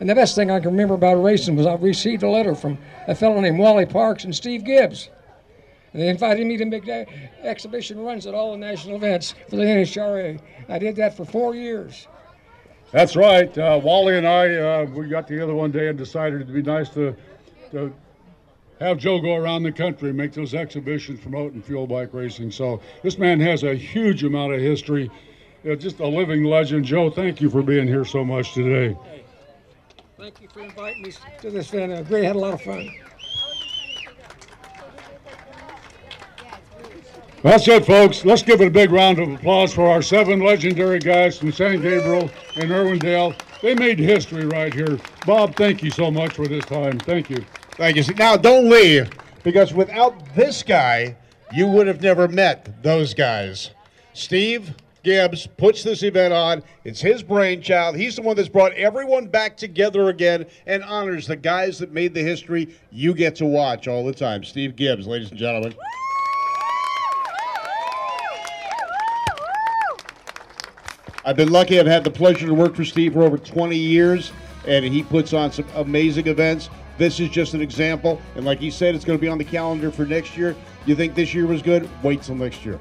And 0.00 0.08
the 0.08 0.14
best 0.14 0.34
thing 0.34 0.50
I 0.50 0.58
can 0.58 0.70
remember 0.70 0.94
about 0.94 1.22
racing 1.22 1.54
was 1.54 1.66
I 1.66 1.74
received 1.74 2.22
a 2.22 2.28
letter 2.28 2.54
from 2.54 2.78
a 3.06 3.14
fellow 3.14 3.38
named 3.40 3.58
Wally 3.58 3.86
Parks 3.86 4.24
and 4.24 4.34
Steve 4.34 4.64
Gibbs. 4.64 5.10
And 5.92 6.02
they 6.02 6.08
invited 6.08 6.46
me 6.46 6.56
to 6.56 6.64
make 6.64 6.88
exhibition 7.42 8.00
runs 8.00 8.26
at 8.26 8.34
all 8.34 8.52
the 8.52 8.58
national 8.58 8.96
events 8.96 9.34
for 9.48 9.56
the 9.56 9.62
NHRA. 9.62 10.40
I 10.68 10.78
did 10.78 10.96
that 10.96 11.16
for 11.16 11.24
four 11.24 11.54
years. 11.54 12.08
That's 12.90 13.14
right. 13.14 13.56
Uh, 13.56 13.80
Wally 13.82 14.16
and 14.16 14.26
I, 14.26 14.54
uh, 14.54 14.86
we 14.86 15.06
got 15.08 15.28
together 15.28 15.54
one 15.54 15.70
day 15.70 15.88
and 15.88 15.96
decided 15.96 16.40
it'd 16.40 16.52
be 16.52 16.62
nice 16.62 16.88
to, 16.90 17.14
to 17.70 17.92
have 18.82 18.98
Joe 18.98 19.20
go 19.20 19.36
around 19.36 19.62
the 19.62 19.72
country, 19.72 20.12
make 20.12 20.32
those 20.32 20.54
exhibitions 20.54 21.20
promoting 21.20 21.62
fuel 21.62 21.86
bike 21.86 22.10
racing. 22.12 22.50
So 22.50 22.80
this 23.02 23.18
man 23.18 23.40
has 23.40 23.62
a 23.62 23.74
huge 23.74 24.24
amount 24.24 24.54
of 24.54 24.60
history. 24.60 25.10
Uh, 25.68 25.76
just 25.76 26.00
a 26.00 26.06
living 26.06 26.44
legend. 26.44 26.84
Joe, 26.84 27.08
thank 27.08 27.40
you 27.40 27.48
for 27.48 27.62
being 27.62 27.86
here 27.86 28.04
so 28.04 28.24
much 28.24 28.52
today. 28.54 28.96
Thank 30.18 30.40
you 30.40 30.48
for 30.48 30.60
inviting 30.60 31.02
me 31.02 31.12
to 31.40 31.50
this 31.50 31.72
event. 31.72 31.92
I 31.92 32.00
really 32.10 32.26
had 32.26 32.36
a 32.36 32.38
lot 32.38 32.54
of 32.54 32.62
fun. 32.62 32.92
That's 37.42 37.66
it, 37.66 37.84
folks. 37.84 38.24
Let's 38.24 38.42
give 38.42 38.60
it 38.60 38.68
a 38.68 38.70
big 38.70 38.92
round 38.92 39.18
of 39.18 39.28
applause 39.32 39.74
for 39.74 39.88
our 39.88 40.00
seven 40.00 40.40
legendary 40.40 41.00
guys 41.00 41.38
from 41.38 41.50
San 41.50 41.82
Gabriel 41.82 42.30
and 42.54 42.70
Irwindale. 42.70 43.36
They 43.62 43.74
made 43.74 43.98
history 43.98 44.46
right 44.46 44.72
here. 44.72 44.98
Bob, 45.26 45.56
thank 45.56 45.82
you 45.82 45.90
so 45.90 46.10
much 46.10 46.34
for 46.34 46.46
this 46.46 46.64
time. 46.64 46.98
Thank 47.00 47.30
you. 47.30 47.44
Thank 47.72 47.96
you. 47.96 48.04
Now, 48.14 48.36
don't 48.36 48.68
leave, 48.68 49.10
because 49.42 49.72
without 49.72 50.34
this 50.34 50.62
guy, 50.62 51.16
you 51.52 51.66
would 51.66 51.86
have 51.86 52.02
never 52.02 52.28
met 52.28 52.82
those 52.82 53.14
guys. 53.14 53.70
Steve 54.12 54.74
Gibbs 55.02 55.46
puts 55.56 55.82
this 55.82 56.02
event 56.02 56.32
on. 56.32 56.62
It's 56.84 57.00
his 57.00 57.22
brainchild. 57.22 57.96
He's 57.96 58.16
the 58.16 58.22
one 58.22 58.36
that's 58.36 58.48
brought 58.48 58.72
everyone 58.72 59.26
back 59.26 59.56
together 59.56 60.10
again 60.10 60.46
and 60.66 60.84
honors 60.84 61.26
the 61.26 61.36
guys 61.36 61.78
that 61.78 61.92
made 61.92 62.14
the 62.14 62.22
history 62.22 62.74
you 62.90 63.14
get 63.14 63.34
to 63.36 63.46
watch 63.46 63.88
all 63.88 64.04
the 64.04 64.14
time. 64.14 64.44
Steve 64.44 64.76
Gibbs, 64.76 65.06
ladies 65.06 65.30
and 65.30 65.38
gentlemen. 65.38 65.74
I've 71.24 71.36
been 71.36 71.50
lucky. 71.50 71.78
I've 71.78 71.86
had 71.86 72.04
the 72.04 72.10
pleasure 72.10 72.46
to 72.46 72.54
work 72.54 72.74
for 72.74 72.84
Steve 72.84 73.12
for 73.14 73.22
over 73.22 73.38
20 73.38 73.76
years, 73.76 74.32
and 74.66 74.84
he 74.84 75.02
puts 75.02 75.32
on 75.32 75.52
some 75.52 75.66
amazing 75.76 76.26
events. 76.26 76.68
This 76.98 77.20
is 77.20 77.30
just 77.30 77.54
an 77.54 77.60
example, 77.60 78.20
and 78.36 78.44
like 78.44 78.58
he 78.58 78.70
said, 78.70 78.94
it's 78.94 79.04
going 79.04 79.18
to 79.18 79.20
be 79.20 79.28
on 79.28 79.38
the 79.38 79.44
calendar 79.44 79.90
for 79.90 80.04
next 80.04 80.36
year. 80.36 80.54
You 80.86 80.94
think 80.94 81.14
this 81.14 81.34
year 81.34 81.46
was 81.46 81.62
good? 81.62 81.88
Wait 82.02 82.22
till 82.22 82.34
next 82.34 82.64
year. 82.64 82.78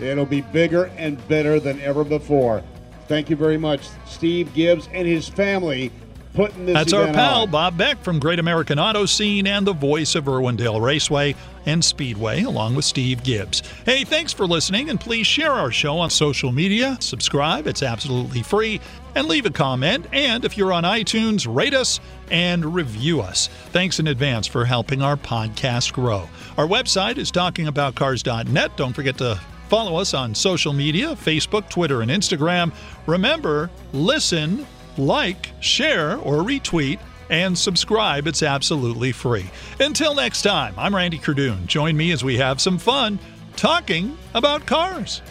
It'll 0.00 0.26
be 0.26 0.40
bigger 0.40 0.86
and 0.96 1.26
better 1.28 1.60
than 1.60 1.80
ever 1.80 2.04
before. 2.04 2.62
Thank 3.08 3.30
you 3.30 3.36
very 3.36 3.56
much, 3.56 3.88
Steve 4.06 4.52
Gibbs 4.52 4.88
and 4.92 5.06
his 5.06 5.28
family, 5.28 5.92
putting 6.36 6.66
this. 6.66 6.74
That's 6.74 6.92
our 6.92 7.06
pal 7.06 7.42
on. 7.42 7.50
Bob 7.50 7.76
Beck 7.76 8.02
from 8.02 8.20
Great 8.20 8.38
American 8.38 8.78
Auto 8.78 9.06
Scene 9.06 9.46
and 9.46 9.66
the 9.66 9.72
voice 9.72 10.14
of 10.14 10.24
Irwindale 10.26 10.80
Raceway 10.80 11.34
and 11.64 11.84
Speedway, 11.84 12.42
along 12.42 12.76
with 12.76 12.84
Steve 12.84 13.24
Gibbs. 13.24 13.62
Hey, 13.84 14.04
thanks 14.04 14.32
for 14.32 14.46
listening, 14.46 14.90
and 14.90 15.00
please 15.00 15.26
share 15.26 15.52
our 15.52 15.72
show 15.72 15.98
on 15.98 16.10
social 16.10 16.52
media. 16.52 16.96
Subscribe, 17.00 17.66
it's 17.66 17.82
absolutely 17.82 18.42
free, 18.42 18.80
and 19.16 19.26
leave 19.26 19.46
a 19.46 19.50
comment. 19.50 20.06
And 20.12 20.44
if 20.44 20.56
you're 20.56 20.72
on 20.72 20.84
iTunes, 20.84 21.52
rate 21.52 21.74
us 21.74 21.98
and 22.30 22.74
review 22.74 23.20
us. 23.20 23.48
Thanks 23.70 23.98
in 23.98 24.06
advance 24.06 24.46
for 24.46 24.64
helping 24.64 25.02
our 25.02 25.16
podcast 25.16 25.92
grow. 25.92 26.28
Our 26.56 26.66
website 26.66 27.16
is 27.16 27.32
talkingaboutcars.net. 27.32 28.76
Don't 28.76 28.92
forget 28.92 29.18
to 29.18 29.40
follow 29.68 29.96
us 29.96 30.14
on 30.14 30.34
social 30.34 30.72
media 30.72 31.08
Facebook, 31.16 31.68
Twitter, 31.68 32.02
and 32.02 32.10
Instagram. 32.10 32.72
Remember, 33.06 33.70
listen, 33.92 34.66
like, 34.98 35.50
share, 35.60 36.16
or 36.18 36.42
retweet, 36.42 36.98
and 37.30 37.56
subscribe. 37.56 38.26
It's 38.26 38.42
absolutely 38.42 39.12
free. 39.12 39.50
Until 39.80 40.14
next 40.14 40.42
time, 40.42 40.74
I'm 40.76 40.94
Randy 40.94 41.18
Cardoon. 41.18 41.66
Join 41.66 41.96
me 41.96 42.12
as 42.12 42.22
we 42.22 42.38
have 42.38 42.60
some 42.60 42.78
fun 42.78 43.18
talking 43.56 44.16
about 44.34 44.66
cars. 44.66 45.22